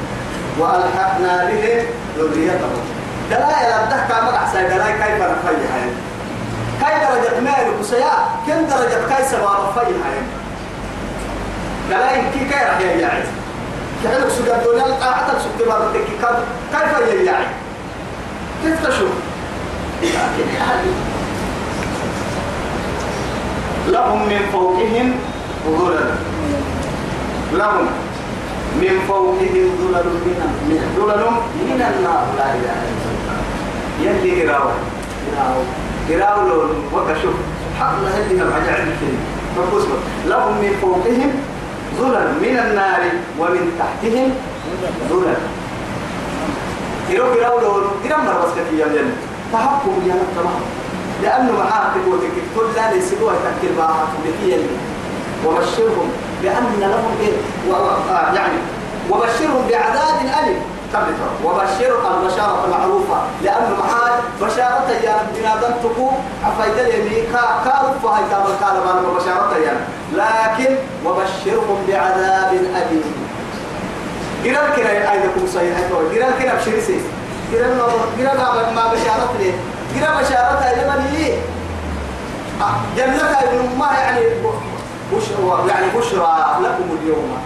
وألحقنا 0.59 1.45
بهم 1.45 1.85
ذريتهم 2.17 2.81
دلائل 3.29 3.71
الدهكة 3.83 4.21
مقع 4.25 4.51
سيدلاي 4.53 4.93
كيف 4.93 5.21
نفيها؟ 5.21 5.77
يعني 5.77 5.91
كاي 6.81 6.99
درجة 6.99 7.39
مال 7.39 7.79
وسيا 7.79 8.13
كم 8.47 8.65
درجة 8.65 9.07
كاي 9.09 9.25
سوا 9.31 9.51
رفيها 9.51 9.89
يعني؟ 9.89 10.27
دلائل 11.89 12.23
كي 12.33 12.45
كاي 12.49 12.69
رح 12.69 12.79
يجعل 12.79 13.23
كحلو 14.03 14.29
سجى 14.29 14.55
الدنيا 14.55 15.13
حتى 15.13 15.33
سجى 15.39 15.69
بارك 15.69 15.93
كيف 15.93 17.21
يجعل 17.21 17.43
كيف 18.63 18.87
تشوف؟ 18.87 19.11
لهم 23.87 24.27
من 24.29 24.49
فوقهم 24.51 25.15
ظلل. 25.65 26.15
لهم 27.53 27.87
من 28.75 28.99
فوقهم 29.07 29.69
ظلل 29.79 30.05
من 30.69 30.95
ظلل 30.97 31.25
من 31.55 31.81
النار 31.81 32.25
لا 32.37 32.45
إله 32.53 32.77
إلا 32.89 33.09
الله. 33.11 33.39
يلي 34.01 34.49
قراوه 34.49 34.73
قراوه 35.35 35.65
قراوه 36.09 36.47
لون 36.49 36.69
وكشوف 36.93 37.33
سبحان 37.65 37.93
الله 37.97 38.09
هذه 38.09 38.41
الرجع 38.41 38.75
فقصوا 39.55 39.97
لهم 40.25 40.53
من 40.61 40.77
فوقهم 40.81 41.31
ظلل 41.99 42.27
من 42.41 42.59
النار 42.59 43.01
ومن 43.39 43.79
تحتهم 43.79 44.31
ظلل. 45.09 45.37
يرو 47.09 47.25
قراوه 47.25 47.61
لون 47.61 47.83
قراوه 48.03 48.23
مربس 48.23 48.51
كتير 48.51 48.85
الجنة 48.85 49.13
تحكم 49.53 50.01
يا 50.07 50.15
تمام. 50.35 50.61
لأنه 51.23 51.51
معاه 51.51 51.91
تقولك 51.95 52.31
كل 52.55 52.75
لا 52.75 52.91
يسيبوها 52.91 53.33
تأكل 53.43 53.75
معها 53.77 54.07
تبكي 54.23 54.57
وبشرهم 55.45 56.09
بأن 56.43 56.79
لهم 56.79 57.11
إيه؟ 57.21 57.33
يعني 58.35 58.57
وبشرهم 59.09 59.67
بعذاب 59.69 60.43
أليم. 60.43 60.61
وبشر 61.45 61.91
البشارة 62.11 62.65
المعروفة 62.65 63.17
لأنه 63.43 63.75
معاه 63.79 64.19
بشارة 64.41 64.89
يا 65.03 65.15
بنادم 65.35 65.73
تكو 65.83 66.09
أفايد 66.45 66.73
لي 66.87 67.21
كا 67.21 67.41
كارف 67.65 68.05
فهي 68.05 68.21
تام 68.31 68.41
الكلام 68.53 69.15
بشارة 69.15 69.57
يا 69.57 69.73
لكن 70.13 70.75
وبشرهم 71.05 71.77
بعذاب 71.87 72.53
أليم. 72.53 73.03
قرال 74.45 74.75
كنا 74.75 75.11
أيدكم 75.11 75.47
صحيح 75.53 75.77
قرال 75.91 76.33
كنا 76.39 76.55
بشري 76.55 76.81
سيف. 76.81 77.03
قرال 77.53 77.81
قرال 78.19 78.75
ما 78.75 78.83
بشارة 78.93 79.29
ليه؟ 79.39 79.53
قرال 79.95 80.23
بشارة 80.23 80.63
أيضا 80.69 81.03
ليه 81.11 81.37
جنة 82.97 83.29
ما 83.79 83.87
يعني 83.99 84.21
بشرى 85.13 85.69
يعني 85.69 85.85
بشرى 85.97 86.57
لكم 86.63 86.97
اليوم. 87.01 87.37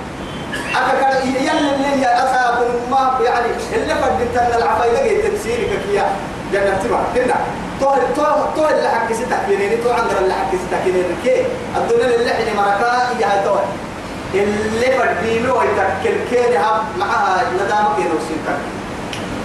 أكا 0.75 1.25
يلا 1.25 1.75
اللي 1.75 2.01
يا 2.01 2.23
ما 2.91 3.19
يعني 3.25 3.47
اللي 3.73 3.95
فدت 3.95 4.37
أن 4.37 4.57
العفايدة 4.61 5.03
جاي 5.03 5.21
تمثيلك 5.21 5.69
كيا 5.89 6.05
جنة 6.53 6.79
تبع 6.83 6.99
كنا. 7.15 7.35
تو 7.79 7.95
تو 8.15 8.23
تو 8.55 8.69
اللي 8.69 8.89
حق 8.89 9.13
ستة 9.13 9.37
كينين 9.47 9.83
تو 9.83 9.89
عندنا 9.91 10.19
اللي 10.19 10.33
حق 10.33 10.51
ستة 10.55 10.77
كينين 10.85 11.03
كي؟ 11.23 11.45
الدنيا 11.77 12.15
اللي 12.15 12.33
حين 12.33 12.55
مركا 12.57 13.09
يا 13.21 13.43
تو 13.45 13.55
اللي 14.33 14.85
فدينه 14.97 15.53
ويتكل 15.53 16.15
كين 16.29 16.57
هم 16.61 16.99
معها 16.99 17.43
ندامة 17.55 17.95
كينو 17.95 18.15
سيتك 18.27 18.57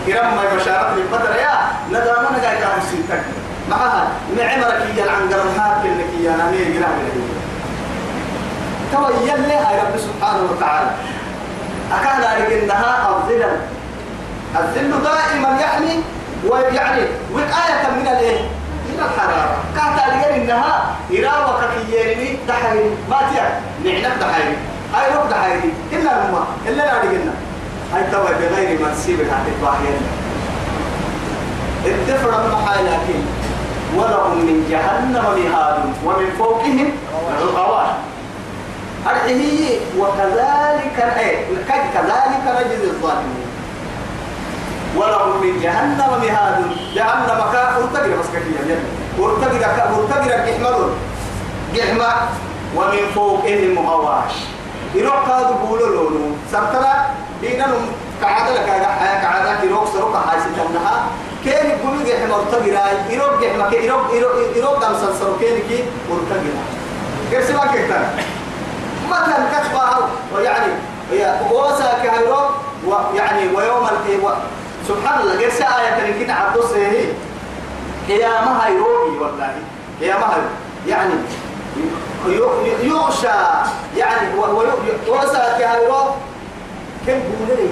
كرام 0.06 0.36
ما 0.36 0.42
بشارة 0.56 0.94
البدر 0.94 1.34
يا 1.36 1.54
ندامة 1.90 2.38
نجاي 2.38 2.56
كام 2.56 2.80
سيتك 2.90 3.22
معها 3.70 4.08
معمرك 4.38 4.82
يا 4.96 5.04
العنقر 5.04 5.42
الحاكم 5.54 5.88
لك 5.98 6.20
يا 6.24 6.30
نمير 6.30 6.64
جرام 6.80 7.37
تويل 8.92 9.48
لها 9.48 9.70
رب 9.82 9.94
سبحانه 9.98 10.42
وتعالى. 10.50 10.90
أكان 11.92 12.20
ذلك 12.20 12.62
إنها 12.62 13.08
الظلل 13.08 13.56
الظل 14.56 15.02
دائما 15.02 15.60
يعني 15.60 16.00
ويعني 16.48 17.02
وقاية 17.32 17.84
من 18.00 18.08
الإيه؟ 18.08 18.40
من 18.88 18.98
الحرارة. 19.04 19.56
كانت 19.76 19.98
ذلك 19.98 20.24
إنها 20.38 20.96
إراوة 21.12 21.60
كييني 21.74 22.36
دحيري. 22.48 22.90
ما 23.10 23.18
تيا. 23.32 23.60
نعنب 23.84 24.20
دحيري. 24.20 24.56
هاي 24.94 25.14
روك 25.14 25.26
دحيري. 25.30 25.72
إلا 25.92 26.26
الماء 26.26 26.46
إلا 26.66 26.82
لا 26.82 26.98
رجلنا 26.98 27.32
هاي 27.94 28.02
توي 28.12 28.34
بغير 28.40 28.78
منسيب 28.86 29.18
عن 29.20 29.52
الباهين 29.56 30.00
الدفر 31.86 32.30
لكن 32.78 33.20
ولهم 33.96 34.38
من 34.38 34.66
جهنم 34.70 35.12
مهاد 35.12 35.78
ومن 36.04 36.30
فوقهم 36.38 36.90
غواش 37.56 37.88
هذه 39.08 39.80
وكذلك 39.98 40.98
إيه 41.18 41.46
كذلك 41.94 42.44
نجزي 42.46 42.90
الظالمين. 42.90 43.48
ولهم 44.96 45.40
من 45.42 45.60
جهنم 45.62 46.10
مهاد. 46.22 46.64
جهنم 46.94 47.40
كا 47.52 47.76
ارتقي 47.76 48.10
بس 48.10 48.26
كثير 48.34 48.78
ارتقي 49.20 49.58
كا 49.58 49.90
ارتقي 49.96 50.50
الجحمل 50.50 50.90
جحمة 51.74 52.14
ومن 52.76 53.12
فوقهم 53.14 53.88
غواش. 53.88 54.32
يروح 54.94 55.28
كادو 55.28 55.54
بولو 55.66 55.86
لونو 55.86 56.32
سرتنا 56.52 57.06
دينهم 57.40 57.86
كعادة 58.22 58.54
لك 58.54 58.66
كعادة 59.22 59.62
يروح 59.62 59.84
سروك 59.92 60.14
هاي 60.16 60.40
ستنها 60.40 61.06
كين 61.44 61.70
يقولوا 61.70 62.02
جحمة 62.02 62.36
ارتقي 62.36 62.70
راي 62.70 63.14
يروح 63.14 63.40
جحمة 63.42 63.70
كي 63.70 63.86
يروح 63.86 64.10
يروح 64.12 64.32
يروح 64.56 64.72
دم 64.72 64.94
سرسرو 65.00 65.38
كين 65.40 65.58
كي 65.68 65.84
ارتقي 66.12 66.48
راي 66.56 66.68
كيف 67.30 67.48
سباك 67.48 67.70
كتير 67.70 68.06
مثلا 69.10 69.38
كتبها 69.52 70.08
ويعني 70.34 70.72
وسا 71.52 71.98
كهيرو 72.02 72.40
ويعني 72.86 73.48
ويوم 73.54 73.84
القيامة. 73.84 74.34
سبحان 74.88 75.20
الله 75.20 75.44
قرس 75.44 75.60
آية 75.60 76.24
كده 76.24 76.34
عبدوس 76.34 76.72
هي 76.72 77.04
قيامة 78.08 78.58
هيروبي 78.58 79.18
والله. 79.20 79.54
قيامة 80.00 80.26
يعني 80.86 81.14
يغشى. 82.82 83.38
يعني 83.96 84.26
وسا 85.08 85.58
كهيرو 85.58 86.00
كم 87.06 87.20
بولي 87.38 87.68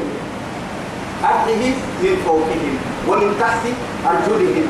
أرضه 1.25 1.63
من 2.03 2.23
فوقهم 2.27 2.79
ومن 3.09 3.37
تحت 3.41 3.65
أرجلهم. 4.07 4.67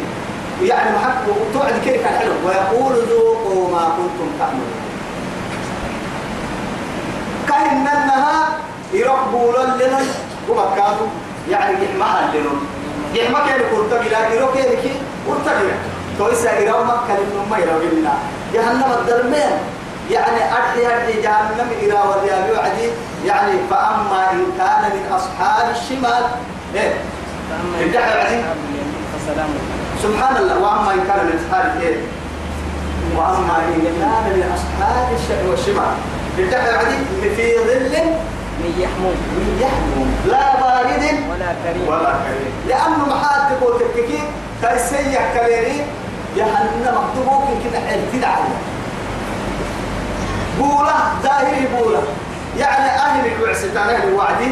يعني 0.62 0.96
محق 0.96 1.22
وتوعد 1.28 1.74
كيف 1.84 2.00
الحلو 2.00 2.32
ويقول 2.46 2.92
ذوقوا 2.92 3.70
ما 3.72 3.84
كنتم 3.96 4.28
تعملون. 4.38 4.85
كاين 7.56 7.80
منها 7.80 8.48
يربوا 8.92 9.52
لنا 9.52 10.00
ومكاتو. 10.48 11.06
يعني 11.50 11.76
جحمها 11.82 12.30
لنا. 12.34 12.50
جحمة 13.14 13.38
كان 13.46 13.60
يقول 13.60 13.90
تقلا 13.90 14.34
يرو 14.34 14.52
كان 14.52 14.76
كي 14.82 14.92
ورتقلا 15.26 15.74
تويسا 16.18 16.58
يرو 16.58 16.84
مكة 16.84 17.14
لنا 17.16 17.42
ما 17.50 17.58
يرو 17.58 17.78
لنا 17.92 18.14
جهنم 18.54 18.92
الدرمين. 19.00 19.52
يعني 20.10 20.40
أرضي 20.56 20.86
أرضي 20.86 21.22
جهنم 21.22 21.68
إلى 21.80 21.98
وديابي 22.08 22.52
وعدي. 22.52 22.88
يعني 23.24 23.52
فأما 23.70 24.30
إن 24.32 24.44
كان 24.58 24.82
من 24.94 25.12
أصحاب 25.12 25.70
الشمال. 25.70 26.24
إيه. 26.74 26.94
سبحان 30.02 30.36
الله. 30.36 30.58
وأما 30.58 30.92
إن 30.92 31.04
كان 31.08 31.26
من 31.26 31.40
أصحاب 31.40 31.80
إيه. 31.80 31.96
وأما 33.16 33.56
إن 33.58 33.82
كان 34.00 34.24
من 34.36 34.52
أصحاب 34.56 35.06
الشمال 35.54 36.15
الدحر 36.38 36.78
عدي 36.78 36.96
في 37.36 37.56
ظل 37.58 37.96
من 38.60 38.72
يحموم. 38.78 39.16
من 39.36 39.58
يحموم. 39.62 40.08
لا 40.26 40.60
بارد 40.60 41.02
ولا 41.30 41.50
كريم. 41.64 41.88
ولا 41.88 42.12
كريم. 42.24 42.52
لأنه 42.68 43.06
محاد 43.08 43.58
تقول 43.60 43.80
تككي 43.80 44.20
كيسيح 44.62 45.22
كريري 45.34 45.82
جهنم 46.36 46.84
مكتوبوك 46.84 47.44
كده 47.64 47.80
حيل 47.80 48.00
تدعي 48.12 48.48
بولة 50.58 50.94
ظاهري 51.22 51.66
بولة. 51.78 52.02
يعني 52.58 52.90
أهل 52.90 53.32
الوعستان 53.32 53.76
أهل 53.88 54.08
الوعدي 54.08 54.50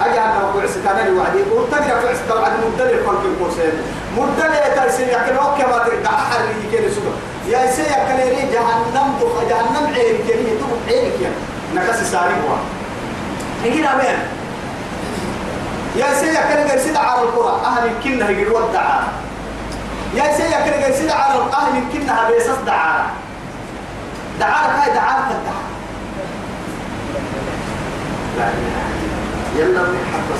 أجي 0.00 0.20
أنا 0.20 0.52
وعستان 0.56 0.96
أهل 0.96 1.08
الوعدي 1.08 1.38
وتقرأ 1.52 2.00
في 2.00 2.08
عستان 2.08 2.36
الوعدي 2.36 2.54
مدلل 2.74 3.06
خلق 3.06 3.22
القرسين 3.24 3.72
مدلل 4.16 4.74
ترسل 4.76 5.08
لكن 5.08 5.36
أوكي 5.36 5.62
ما 5.62 5.78
تقدر 5.78 6.08
حري 6.08 6.54
كده 6.72 6.88
سوى 6.94 7.12
يا 7.48 7.70
سيا 7.70 7.98
كليري 8.08 8.52
جهنم 8.52 9.14
دخ 9.20 9.44
جهنم 9.48 9.86
عينك 9.94 10.28
يعني 10.30 10.42
تبقى 10.42 10.98
عينك 11.00 11.14
يعني 11.22 11.34
نكسي 11.74 12.04
ساري 12.04 12.34
هو 12.34 12.56
هنا 13.64 13.96
بين 13.96 14.18
يا 15.96 16.14
سيا 16.14 16.40
كليري 16.54 16.78
سيد 16.82 16.96
على 16.96 17.22
القرى 17.22 17.60
أهل 17.64 17.86
الكنة 17.90 18.28
يقول 18.30 18.62
ودعا 18.62 19.02
يا 20.14 20.36
سيا 20.36 20.60
كليري 20.70 20.92
سيد 20.92 21.10
على 21.10 21.40
أهل 21.52 21.82
الكنة 21.82 22.28
بيسس 22.30 22.58
دعا. 22.66 23.06
دعا 24.40 24.82
هاي 24.82 24.94
دعا 24.94 25.18
الدعا 25.30 25.62
لا 28.38 28.48
إله 28.48 28.86
يلا 29.56 29.82
من 29.82 29.98
حق 30.12 30.36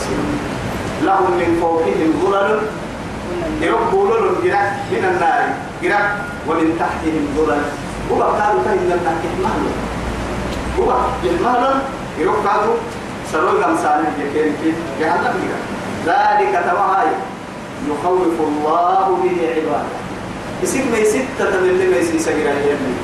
لهم 1.02 1.30
من 1.32 1.58
فوقهم 1.60 2.12
ظلل. 2.22 2.60
يربوا 3.60 4.08
لهم 4.08 4.34
جرح 4.44 4.76
من 4.92 5.04
النار. 5.10 5.48
جرح 5.82 6.16
ومن 6.48 6.76
تحتهم 6.80 7.24
ظلل. 7.36 7.62
هو 8.10 8.22
قالوا 8.22 8.60
من 8.60 8.92
النار 8.96 9.16
كحمال 9.22 9.62
هو 10.78 10.88
كحمال 11.24 11.74
يربوا 12.18 12.74
سروي 13.32 13.62
غمسانه 13.62 14.12
يكين 14.20 14.52
كي 14.62 14.74
جهنم 15.00 15.34
جرح 15.42 15.62
ذلك 16.06 16.52
تمهاي 16.68 17.08
يخوف 17.88 18.36
الله 18.48 19.06
به 19.22 19.36
عباده. 19.56 19.96
يسيك 20.62 20.84
ما 20.92 20.98
يسيت 20.98 21.24
تتمنى 21.38 21.86
ما 21.92 21.96
يسيس 21.96 22.28
جرح 22.28 22.58
يمني 22.68 22.96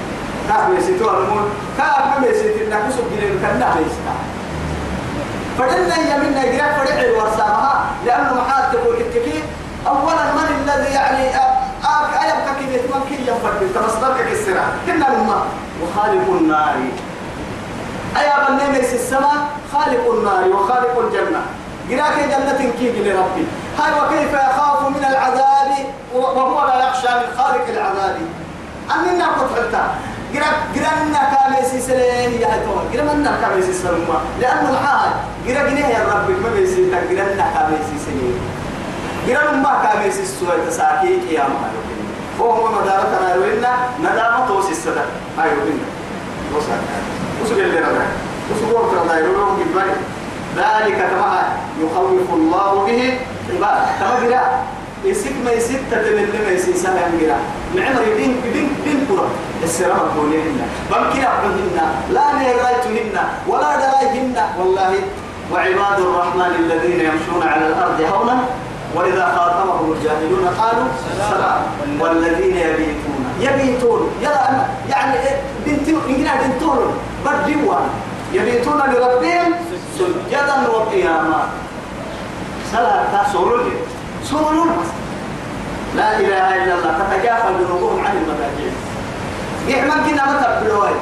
كاف 0.48 0.68
ما 0.68 0.78
يسيتوا 0.78 1.10
المول 1.10 1.44
كاف 1.78 2.20
ما 2.20 2.26
يسيت 2.26 2.56
النكسو 2.62 3.02
جرح 3.12 3.30
كنا 3.42 3.74
ما 3.74 3.80
يسيتها 3.80 4.16
فدلنا 5.58 5.96
يمنا 5.96 6.44
جرا 6.44 6.68
فرع 6.72 7.00
الورسامها 7.00 7.84
لأنه 8.06 8.34
محال 8.34 8.72
تقول 8.72 8.96
أولا 9.86 10.24
من 10.32 10.46
الذي 10.64 10.94
يعني 10.94 11.24
أيبقى 12.22 12.54
كيف 12.58 12.94
من 12.94 13.02
كي 13.08 13.30
ينفرد 13.30 13.72
تمصدرك 13.74 14.28
كسرة 14.30 14.64
كنا 14.86 15.04
لما. 15.04 15.44
وخالق 15.82 16.26
النار. 16.30 16.74
أيا 18.16 18.48
بني 18.48 18.78
ميس 18.78 18.94
السماء؟ 18.94 19.38
خالق 19.72 20.12
النار 20.14 20.48
وخالق 20.48 20.98
الجنة. 20.98 21.42
جراك 21.90 22.18
جنة 22.18 22.70
كيف 22.78 22.94
لربي 22.96 23.46
هاي 23.78 23.92
وكيف 24.00 24.32
يخاف 24.32 24.88
من 24.88 25.04
العذاب؟ 25.10 25.70
وهو 26.14 26.66
لا 26.66 26.88
يخشى 26.88 27.08
من 27.08 27.36
خالق 27.38 27.66
العذاب. 27.68 28.16
أننا 28.94 29.26
جرا 30.34 30.46
جرنا 30.74 31.22
كاميسي 31.32 31.80
سلين 31.80 32.40
يا 32.40 32.46
هتوه 32.46 32.84
جرا 32.92 33.02
منا 33.02 33.32
كاميسي 33.40 33.72
سلما 33.72 34.18
لأنه 34.40 34.70
الحال 34.70 35.10
جنيه 35.46 35.86
يا 35.86 36.04
رب 36.08 36.30
ما 36.30 36.48
بيسي 36.54 36.84
تجرنا 37.08 37.46
كاميسي 37.54 37.96
سلين 38.06 38.40
جرا 39.28 39.52
ما 39.52 39.72
كاميسي 39.82 40.24
سوى 40.26 40.56
تساكي 40.68 41.34
يا 41.34 41.42
مالك 41.42 41.82
وهو 42.38 42.72
مدارتنا 42.72 43.34
يروينا 43.34 43.72
ندامة 44.00 44.46
توسي 44.48 44.72
السدا 44.72 45.04
هاي 45.38 45.48
يروينا 45.50 45.86
وصل 46.56 46.72
وصل 47.42 47.60
اللي 47.60 47.78
رضا 47.80 48.06
وقت 48.72 48.94
رضا 48.94 49.18
يروينا 49.18 49.44
بالبني 49.58 49.96
ذلك 50.56 50.96
كما 51.10 51.42
يخوف 51.80 52.34
الله 52.34 52.86
به 52.86 53.18
عباد 53.54 53.82
كما 54.00 54.28
جرا 54.28 54.42
يسيك 55.04 55.32
ما 55.44 55.52
يسيك 55.52 55.80
تتمنى 55.90 56.44
ما 56.44 56.50
يسيك 56.50 56.76
سهل 56.76 57.20
جرا 57.20 57.36
معمر 57.76 58.02
يدين 58.02 58.36
يدين 58.46 58.68
يدين 58.80 59.06
كرة 59.08 59.28
السلام 59.62 59.98
كونهن 60.16 60.60
بمكن 60.90 61.20
أبهن 61.24 61.78
لا 62.10 62.32
نرايتهن 62.32 63.16
ولا 63.48 63.76
درايهن 63.76 64.36
والله 64.58 64.94
وعباد 65.52 66.00
الرحمن 66.00 66.54
الذين 66.58 67.00
يمشون 67.00 67.42
على 67.48 67.66
الأرض 67.66 68.00
هونا 68.00 68.38
وإذا 68.94 69.26
خاطبهم 69.36 69.92
الجاهلون 69.92 70.46
قالوا 70.60 70.88
سلام. 71.30 71.60
والذين 72.00 72.56
يبيتون. 72.56 73.20
يبيتون. 73.40 74.10
يلا 74.20 74.66
يعني 74.88 75.18
بنت 75.66 75.88
إنجنا 76.08 76.32
بنتون. 76.42 76.94
بديوان 77.26 77.88
يبيتون 78.32 78.80
لربهم 78.92 79.54
سجدا 79.98 80.68
وقياما. 80.68 81.40
صلاة 82.72 83.32
سورون 83.32 83.70
سورون 84.24 84.70
لا 85.96 86.18
إله 86.20 86.64
إلا 86.64 86.74
الله. 86.74 86.92
تتجافى 87.00 87.48
جنوبهم 87.60 88.06
عن 88.06 88.14
المضاجع 88.16 88.72
يعمل 89.68 90.10
كنا 90.10 90.26
ما 90.26 90.60
تبلوي 90.60 90.94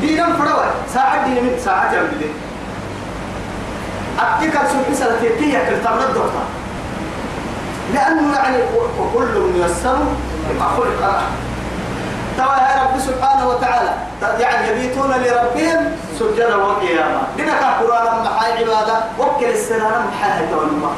دينا 0.00 0.26
فروي 0.36 0.68
ساعة 0.94 1.24
دين 1.26 1.44
من 1.44 1.60
ساعة 1.64 1.92
جنبي 1.92 2.30
سبحي 4.72 4.94
سلتي 4.94 5.28
كل 5.28 5.84
تمر 5.84 6.02
الدكتور 6.02 6.61
لأنه 7.94 8.34
يعني 8.36 8.56
وكل 9.00 9.34
ميسر 9.54 9.98
لما 10.50 10.66
خلق 10.76 11.00
له. 11.00 11.22
توا 12.38 12.54
يا 12.54 12.82
رب 12.82 13.00
سبحانه 13.00 13.48
وتعالى 13.48 13.94
يعني 14.38 14.68
يبيتون 14.68 15.10
لربهم 15.10 15.80
سجدا 16.18 16.56
وقياما. 16.56 17.22
لنا 17.38 17.78
قرآن 17.80 18.24
محاي 18.24 18.52
عبادة؟ 18.52 18.96
وكل 19.18 19.44
السنة 19.44 19.88
محاي 20.08 20.46
تولما 20.50 20.90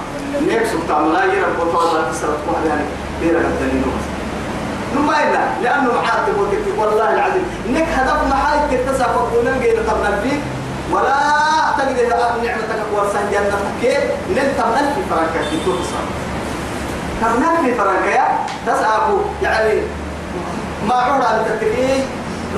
نيك 0.48 0.66
سبحان 0.66 1.04
الله؟ 1.04 1.24
يرب 1.24 1.58
وطوضا 1.60 2.10
تسرت 2.10 2.38
واحد 2.48 2.66
يعني 2.66 2.84
بيرا 3.20 3.40
الدليل 3.40 3.82
نما 4.96 5.12
إلا 5.22 5.42
لأنه 5.62 5.92
محاي 6.02 6.20
تقول 6.26 6.48
والله 6.78 7.14
العظيم 7.14 7.44
نك 7.68 7.88
هدف 7.96 8.18
محاي 8.30 8.58
تكتسى 8.70 9.04
فقونا 9.04 9.50
غير 9.50 9.76
قبل 9.78 10.22
فيك. 10.22 10.40
ولا 10.92 11.14
تجد 11.78 12.08
نعمتك 12.44 12.80
ورسان 12.94 13.30
جنتك 13.32 13.64
كيف؟ 13.80 14.04
لن 14.28 14.52
تمنل 14.58 14.86
في 14.94 15.00
فرنكا 15.10 15.50
في 15.50 15.56
توصل 15.64 16.04
تمنل 17.20 17.56
في 17.64 17.74
فرنكا 17.74 18.28
تسعى 18.66 19.00
يعني 19.42 19.80
ما 20.88 20.94
عورا 20.94 21.42
لتتكي 21.42 22.04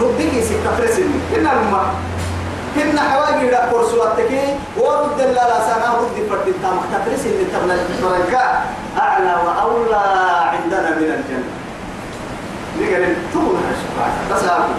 ربك 0.01 0.43
ستة 0.45 0.71
فرسني 0.79 1.05
إن 1.37 1.47
الماء 1.47 1.95
إن 2.77 2.99
حواجي 2.99 3.51
لا 3.51 3.67
كورسو 3.71 4.03
التكي 4.05 4.43
ورد 4.77 5.21
لا 5.21 5.33
لا 5.33 5.61
سنة 5.61 5.95
رد 5.95 6.17
فرد 6.31 6.49
التام 6.49 6.77
تفرس 6.93 7.27
اللي 7.27 7.45
تبنى 7.45 7.73
الفرنكا 7.75 8.65
أعلى 8.99 9.35
وأولى 9.47 10.03
عندنا 10.53 10.91
من 10.91 11.03
الجنة. 11.03 11.49
نقول 12.81 13.15
تقول 13.33 13.57
هالشفاعة 13.67 14.13
أقول 14.57 14.75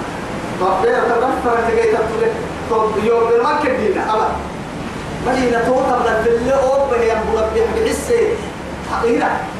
طب 0.62 0.86
تغفر 1.22 1.60
أنت 1.60 1.76
جاي 1.76 1.92
تقول 1.92 2.30
طب 2.72 3.04
يوم 3.04 3.28
المكة 3.36 3.78
دينا. 3.78 4.14
أبا 4.14 4.28
مدينة 5.28 5.60
توتا 5.66 5.98
من 6.00 6.08
الفيلة 6.18 6.56
أو 6.64 6.90
بني 6.92 7.12
أبو 7.12 7.38
ربي 7.38 7.62
بحسه 7.76 8.28
حقيقة 8.92 9.28
تقول 9.28 9.57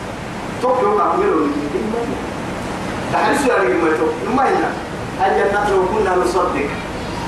ما 0.64 1.04
أقوله 1.04 1.48
تحرس 3.14 3.46
يا 3.46 3.54
رجل 3.56 3.76
ما 3.84 3.90
يتوب 3.90 4.10
نما 4.32 4.44
هنا 4.44 4.70
هل 5.22 5.32
جنة 5.40 5.70
لو 5.70 5.86
كنا 5.98 6.16
نصدق 6.16 6.70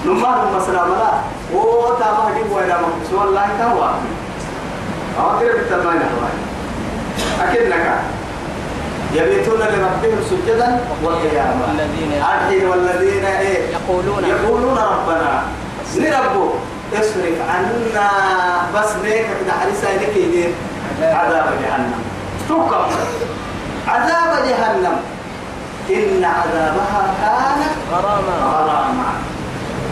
نما 0.05 0.45
نما 0.51 0.59
سلام 0.65 0.89
لا 0.89 1.11
وتا 1.53 2.11
ما 2.11 2.29
هدي 2.31 2.41
وين 2.53 2.67
ما 2.67 2.87
سوى 3.11 3.23
الله 3.23 3.47
كوا 3.59 3.89
أو 5.23 5.39
كده 5.39 5.53
بالتمانية 5.53 6.09
أكنك 7.41 7.99
يبيتون 9.13 9.59
لربهم 9.59 10.19
سجدا 10.29 10.79
وقياما 11.03 11.75
الحين 12.17 12.65
والذين 12.67 13.25
إيه 13.25 13.59
يقولون 13.73 14.23
يقولون 14.25 14.77
ربنا 14.77 15.43
لربه 15.95 16.53
اصرف 16.93 17.37
عنا 17.49 18.09
بس 18.75 18.89
ليك 19.03 19.25
كده 19.43 19.53
حريصة 19.53 19.95
لك 19.95 20.17
يدير 20.17 20.51
عذاب 21.01 21.45
جهنم 21.63 22.08
تقم 22.49 22.85
عذاب 23.87 24.31
جهنم. 24.47 24.97
إن 25.89 26.23
عذابها 26.23 27.01
كان 27.21 27.59
غراما. 27.91 28.35
غراما. 28.53 29.09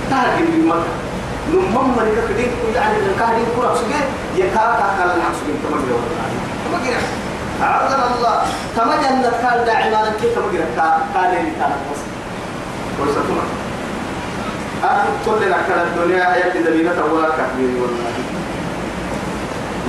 تهجم 0.10 0.45
بالمكة 0.51 0.93
نمم 1.53 1.88
من 1.97 2.08
كدين 2.30 2.51
يعني 2.76 2.97
الكاهدين 2.97 3.45
كرة 3.55 3.76
سجى 3.76 4.01
يكاكا 4.41 4.88
كان 4.97 5.10
العكس 5.18 5.39
من 5.47 5.55
تمجر 5.64 5.99
تمجر 6.66 7.01
أعوذنا 7.64 8.05
الله. 8.16 8.36
تمجر 8.78 9.32
كان 9.41 9.66
داعما 9.66 10.12
كي 10.22 10.28
تمجر 10.36 10.64
كان 10.76 11.32
لي 11.32 11.51
كان 11.60 11.74
بس 11.91 12.01
وسطنا 12.99 13.45
أخذ 14.84 15.10
كل 15.26 15.41
نكال 15.49 15.80
الدنيا 15.88 16.26
هي 16.36 16.64
دليلة 16.64 16.99
ولا 17.14 17.30
كبير 17.30 17.82
والله. 17.82 18.12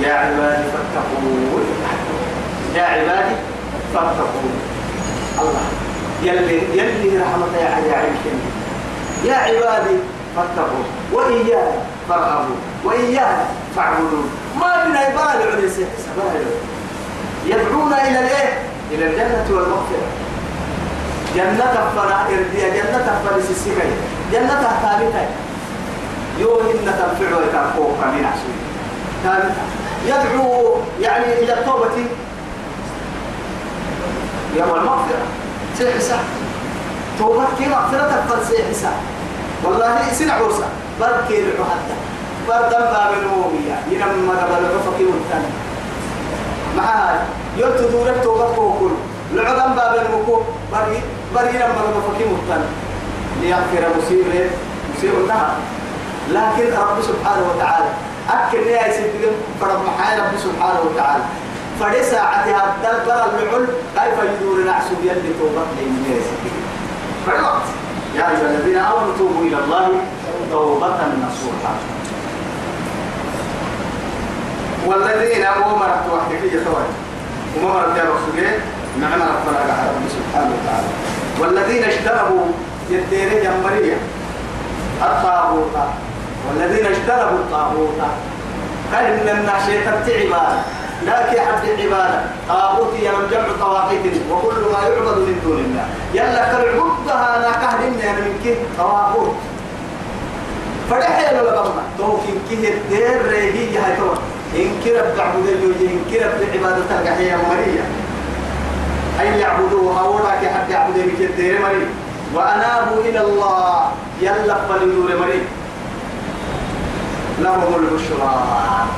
يا 0.01 0.13
عبادي 0.13 0.63
فاتقون 0.71 1.65
يا 2.75 2.83
عبادي 2.83 3.35
فاتقون. 3.93 4.53
الله 5.39 5.61
يلي 6.23 6.57
يلي 6.79 7.17
رحمة 7.17 7.57
يا 7.57 7.69
عليكم 7.75 8.39
يا 9.25 9.35
عبادي 9.35 9.97
فاتقوا 10.35 10.83
وإياي 11.13 11.73
فارهبوا 12.09 12.55
وإياي 12.83 13.35
فاعبدون. 13.75 14.29
ما 14.59 14.85
بنا 14.85 14.99
عبادة 14.99 15.69
سبائل 15.69 16.45
يدعونا 17.45 18.07
إلى 18.07 18.19
الإيه؟ 18.19 18.53
إلى 18.91 19.05
الجنة 19.07 19.45
والمغفرة. 19.49 20.07
جنة 21.35 21.91
فنا 21.95 22.25
إرديا 22.25 22.69
جنة 22.69 23.21
فنا 23.25 23.41
سيسيكي 23.47 23.89
جنة 24.31 24.61
ثابتة 24.81 25.25
يوم 26.39 26.59
إن 26.59 26.85
تنفع 26.85 27.37
ويتنفوق 27.37 27.97
من 28.05 28.25
عشرين 28.25 28.61
ثابتة. 29.23 29.63
يدعو 30.05 30.75
يعني 31.01 31.33
إلى 31.33 31.53
التوبة. 31.53 32.05
يوم 34.55 34.75
المغفرة 34.75 35.25
سيح 35.77 35.99
سح 35.99 36.19
توبة 37.19 37.45
كي 37.57 37.65
مغفرة 37.67 38.23
فلسي 38.29 38.63
حساب 38.69 38.93
والله 39.63 40.13
سنع 40.13 40.33
عرسة. 40.33 40.67
بركي 40.99 41.43
حتى 41.43 41.95
بردن 42.47 42.79
باب 42.79 43.13
الأمومية 43.13 43.75
ينمى 43.91 44.33
قبل 44.41 44.65
عفقي 44.65 45.05
والتاني 45.05 45.51
معها 46.77 47.25
يلت 47.57 47.91
دورك 47.91 48.23
توبة 48.23 48.55
كوكول. 48.55 48.91
لعظم 49.33 49.75
باب 49.75 50.05
المكو. 50.05 50.41
بري 50.71 51.01
بري 51.35 51.57
لما 51.57 51.81
قبل 51.81 51.93
عفقي 51.97 52.23
والتاني 52.31 52.69
ليغفر 53.41 53.87
مصيبة. 53.97 54.49
مصيب 54.97 55.13
النهر. 55.23 55.49
لكن 56.29 56.73
رب 56.77 57.01
سبحانه 57.01 57.43
وتعالى 57.55 57.89
أكل 58.29 58.67
يا 58.67 58.91
سيدنا 58.91 59.31
فرب 59.61 59.79
محايا 59.85 60.19
رب 60.23 60.37
سبحانه 60.37 60.79
وتعالى. 60.79 61.23
فدي 61.79 62.03
ساعتها 62.03 62.75
الدبر 62.75 63.13
العل 63.39 63.65
كيف 63.95 64.17
يدور 64.23 64.63
نعسو 64.65 64.93
يلي 65.03 65.33
توبة 65.39 65.61
للناس 65.79 66.25
فالوقت 67.25 67.67
يا 68.15 68.29
أيها 68.31 68.49
الذين 68.49 68.77
آمنوا 68.77 69.17
توبوا 69.17 69.41
إلى 69.41 69.57
الله 69.63 69.87
توبة 70.51 70.99
نصوحا 71.27 71.73
والذين 74.85 75.45
أمرت 75.45 76.03
وحدك 76.13 76.53
يا 76.53 76.63
خوان 76.65 76.89
ومرت 77.57 77.97
يا 77.97 78.03
رسول 78.03 78.39
نعم 79.01 79.21
ربنا 79.21 79.59
على 79.59 79.91
سبحانه 80.09 80.51
وتعالى. 80.55 80.87
والذين 81.39 81.83
اشتروا 81.83 82.45
يدير 82.89 83.43
جمبرية 83.43 83.97
الطاغوت. 85.01 85.75
والذين 86.47 86.85
اشتروا 86.85 87.39
الطاغوت. 87.39 88.01
قال 88.93 89.05
إن 89.05 89.37
الناشئة 89.37 89.89
عبادة 89.89 90.78
لكن 91.05 91.41
حد 91.41 91.69
العبادة 91.69 92.21
طاغوت 92.49 92.93
ينم 92.93 93.27
جمع 93.31 93.47
طواغيت 93.59 94.01
وكل 94.31 94.55
ما 94.71 94.79
يعبد 94.87 95.17
من 95.17 95.41
دون 95.43 95.57
الله. 95.57 95.85
يلا 96.13 96.43
كالعبدها 96.51 97.37
أنا 97.37 97.51
كهرنا 97.51 98.11
من 98.11 98.39
كه 98.43 98.57
طواغوت 98.77 99.35
فدحيل 100.89 101.37
لبما 101.37 101.83
توكين 101.97 102.39
كه 102.49 102.73
الدير 102.73 103.25
رهي 103.25 103.77
هاي 103.77 103.95
تو 103.97 104.11
إن 104.55 104.71
كرب 104.83 105.17
تعبد 105.17 105.47
اليوجي 105.47 105.85
إن 105.93 106.01
كرب 106.11 106.41
العبادة 106.41 106.83
تلقى 106.89 107.13
مريا 107.49 107.85
أي 109.19 109.39
يعبدوها 109.39 110.03
ولا 110.03 110.35
كحد 110.41 110.69
يعبد 110.69 110.97
من 110.97 111.27
الدير 111.29 111.61
مريا 111.61 111.89
وأنابوا 112.35 113.01
إلى 113.01 113.21
الله. 113.21 113.91
يلا 114.21 114.55
فلدور 114.69 115.09
مريم. 115.19 115.45
لهم 117.43 117.75
البشرى 117.75 118.33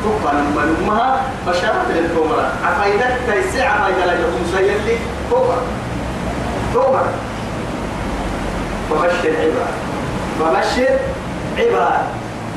تقبل 0.04 0.38
من 0.38 0.76
أمها 0.84 1.22
بشرة 1.48 1.86
للكومرة 1.90 2.52
عفايدك 2.66 3.18
تيسع 3.28 3.70
عفايدة 3.70 4.06
لكم 4.06 4.58
سيلي 4.58 4.98
كومر 5.32 5.62
كومر 6.74 7.06
فبشر 8.90 9.34
عباد 9.40 9.74
فبشر 10.40 11.00
عباد 11.58 12.04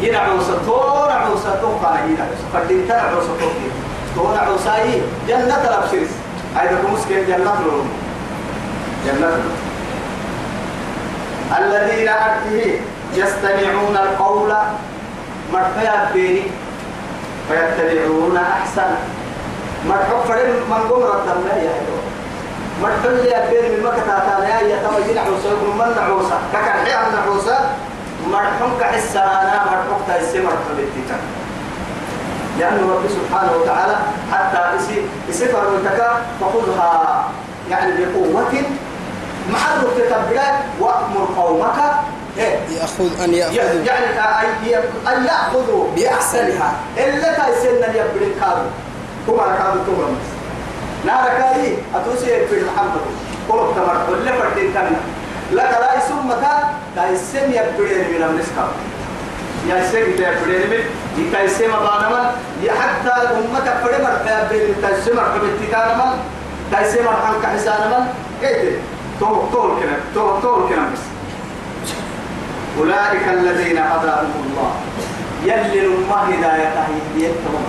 ينعو 0.01 0.41
ستور 0.43 1.11
عو 1.11 1.37
ستور 1.37 1.79
فانا 1.83 2.05
ينعو 2.05 2.27
فردين 2.53 2.89
تنعو 2.89 3.21
ستور 3.21 3.53
تور 4.15 4.39
عو 4.39 4.57
ساي 4.59 5.03
جنة 5.29 5.61
الأبشرس 5.65 6.11
هذا 6.57 6.79
كمسكين 6.83 7.27
جنة 7.27 7.45
لهم 7.67 7.89
جنة 9.07 9.39
الذين 11.59 12.09
أكله 12.09 12.81
يستمعون 13.15 13.97
القول 13.97 14.53
مرحبا 15.55 16.13
بيني 16.13 16.43
فيتبعون 17.49 18.37
أحسن. 18.37 18.91
مرحب 19.89 20.21
فرين 20.29 20.55
من 20.71 20.81
قمر 20.91 21.11
الدم 21.19 21.49
لا 21.49 21.57
يهدو 21.57 21.97
مرحب 22.83 23.11
لي 23.11 23.35
بين 23.51 23.73
من 23.73 23.85
مكة 23.85 24.07
تاتا 24.07 24.61
يا 24.61 24.83
توجين 24.83 25.19
عوسى 25.19 25.49
يكون 25.49 25.77
من 25.79 25.99
عوسى 26.09 26.35
ككن 26.53 26.85
حي 26.85 26.93
عن 26.93 27.13
عوسى 27.29 27.59
مرحب 28.31 28.81
كحسانا 28.81 29.65
مرحب 29.65 30.01
تايسي 30.09 30.41
مرحب 30.41 30.79
التكا 30.79 31.17
لأن 32.59 32.91
رب 32.91 33.05
سبحانه 33.09 33.53
وتعالى 33.53 33.97
حتى 34.33 34.77
اسي 34.77 35.07
إسي 35.31 35.47
فرمتك 35.49 36.01
فخذها 36.41 37.25
يعني 37.71 37.93
بقوة. 38.05 38.53
محل 39.53 39.81
تتبعات 39.97 40.55
وأمر 40.81 41.29
قومك؟ 41.37 41.79
يأخذ 42.37 43.25
أن 43.25 43.35
يأخذوا 43.35 43.85
يعني 43.87 44.07
أن 45.09 45.25
يأخذوا 45.25 45.87
بأحسنها. 45.97 46.73
إلا 46.97 47.33
تايسن 47.33 47.83
يبري 47.91 48.35
كادو 48.41 48.69
كما 49.27 49.43
ركادو 49.43 49.79
تمرمس 49.87 50.29
نار 51.07 51.29
كاي 51.29 51.77
أتوسي 51.95 52.47
في 52.47 52.57
محمد 52.65 53.01
قلوب 53.49 53.75
تمر. 53.77 53.97
ولا 54.11 54.33
فردين 54.33 54.73
كنا 54.73 55.01
لك 55.53 55.79
لا 55.81 55.99
يسمى 55.99 56.23
مكا 56.29 56.71
تايسن 56.97 57.53
يبري 57.53 57.99
من 57.99 58.23
المسكا 58.23 58.69
يا 59.69 59.91
سيد 59.93 60.21
يبري 60.21 60.59
من. 60.67 60.85
يكايسن 61.19 61.69
مبانما 61.69 62.33
حتى 62.69 63.11
أمتك 63.11 63.75
فرد 63.83 64.01
مرحبا 64.01 64.49
بين 64.51 64.75
تايسن 64.83 65.17
مرحبا 65.17 65.49
تكانما 65.63 66.17
تايسن 66.73 67.05
مرحبا 67.05 67.37
كحسانما. 67.43 68.15
كيف 68.41 68.79
طول 69.21 69.39
طول 69.53 69.71
كلام 69.81 70.01
طول 70.15 70.43
طول 70.43 70.69
كلام 70.69 70.93
بس 70.93 71.01
أولئك 72.79 73.29
الذين 73.29 73.79
هداهم 73.79 74.33
الله. 74.47 74.73
يلي 75.45 75.87
ما 76.11 76.29
هداية 76.29 76.73
هديتهم 76.89 77.65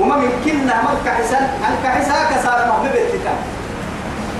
وما 0.00 0.16
من 0.16 0.30
كنا 0.44 0.74
من 0.82 0.96
كحسن 1.06 1.44
عن 1.64 1.74
كحسا 1.84 2.14
كسار 2.34 2.68
محبب 2.68 2.94
الكتاب 2.94 3.38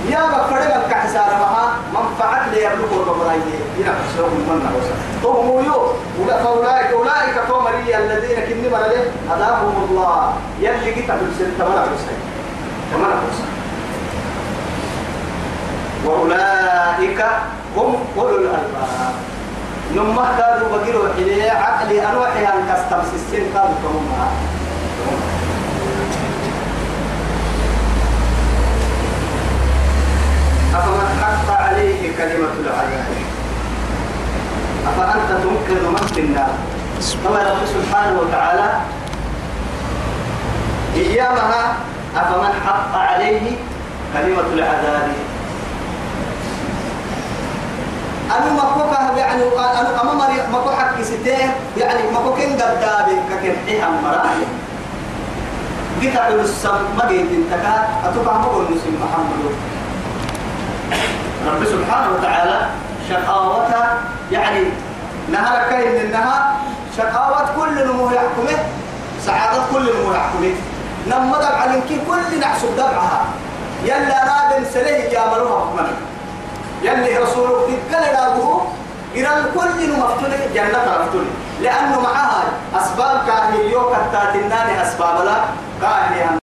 يا 0.09 0.21
بفرد 0.25 0.67
من 0.75 0.91
كحسار 0.91 1.29
مها 1.41 2.47
لي 2.51 2.63
يبلغ 2.63 2.91
الربراي 3.01 3.39
ينفسهم 3.79 4.33
من 4.47 4.59
نوسا 4.67 4.95
هم 5.23 5.65
يو. 5.65 5.79
فأولئك 6.27 6.91
أولئك 6.91 7.35
تومري 7.47 7.97
الذين 7.97 8.39
كني 8.39 8.69
مرله 8.69 9.03
هداهم 9.31 9.87
الله. 9.89 10.33
يلي 10.61 10.91
كتاب 10.91 11.19
السنة 11.31 11.65
ولا 11.65 11.79
عرسين 11.79 12.19
وما 12.95 13.07
نوسا 13.07 13.47
وأولئك 16.05 17.25
هم 17.77 17.95
أولو 18.17 18.37
الألباب. 18.37 19.13
نما 19.95 20.25
كانوا 20.37 20.77
بقيروا 20.77 21.07
إليه 21.17 21.51
عقلي 21.51 22.07
أروحي 22.07 22.45
أن 22.45 22.67
كستمس 22.69 23.13
السن 23.15 23.43
كانوا 23.53 23.75
كهم 23.83 24.07
أفمن 30.75 31.09
حق 31.23 31.61
عليه 31.61 32.17
كلمة 32.17 32.53
العذاب؟ 32.59 33.05
أفأنت 34.87 35.29
تنقذ 35.43 35.87
من 35.89 36.07
في 36.13 36.19
النار؟ 36.19 36.53
كما 37.23 37.39
رب 37.51 37.65
سبحانه 37.65 38.19
وتعالى 38.19 38.69
إيامها 40.95 41.73
أفمن 42.15 42.53
حق 42.67 42.97
عليه 42.97 43.51
كلمة 44.13 44.47
العذاب؟ 44.53 45.26
أنا 48.31 48.53
ما 48.53 48.63
كوكا 48.73 49.17
يعني 49.17 49.43
أنا 49.59 50.01
أما 50.01 50.13
مري 50.13 50.47
ما 50.51 50.59
كو 50.59 50.69
حق 50.69 51.01
ستين 51.01 51.51
يعني 51.77 52.11
ما 52.11 52.19
كو 52.19 52.35
كن 52.35 52.51
قدابي 52.61 53.15
ككن 53.29 53.55
حيها 53.67 53.89
جيت 56.01 56.17
على 56.17 56.41
السم 56.41 56.77
ما 56.97 57.07
جيت 57.09 57.31
أنت 57.31 57.61
كا 57.63 57.87
أتوقع 58.09 58.37
ما 58.37 58.45
قول 58.45 58.63
مسلم 58.63 58.95
محمد. 59.03 59.55
رب 61.47 61.65
سبحانه 61.65 62.09
وتعالى 62.17 62.67
شقاوتها 63.09 63.97
يعني 64.31 64.63
نهار 65.31 65.69
كاين 65.69 66.05
النهار 66.05 66.41
شقاوة 66.97 67.45
كل 67.55 67.87
نمو 67.87 68.05
يحكمه 68.11 68.57
سعادة 69.25 69.61
كل 69.73 69.81
نمو 69.81 70.13
يحكمه. 70.13 70.53
دبع 71.37 71.65
لنكي 71.65 71.99
كل 72.09 72.39
نحسب 72.39 72.75
دبعها. 72.75 73.25
يلا 73.83 74.17
رابن 74.23 74.65
سليه 74.73 75.11
جاملوها 75.11 75.65
حكمنا 75.65 75.93
يلي 76.83 77.17
رسولك 77.17 77.65
تكل 77.65 78.03
دابه 78.13 78.61
إلى 79.15 79.29
الكل 79.37 79.99
مفتون 79.99 80.31
جنة 80.53 80.79
مفتون 80.99 81.25
لأنه 81.61 81.99
معها 82.01 82.43
أسباب 82.75 83.21
كاهي 83.27 83.71
يوكا 83.71 83.97
تاتناني 84.11 84.81
أسباب 84.83 85.25
لا 85.25 85.37
كاهي 85.81 86.37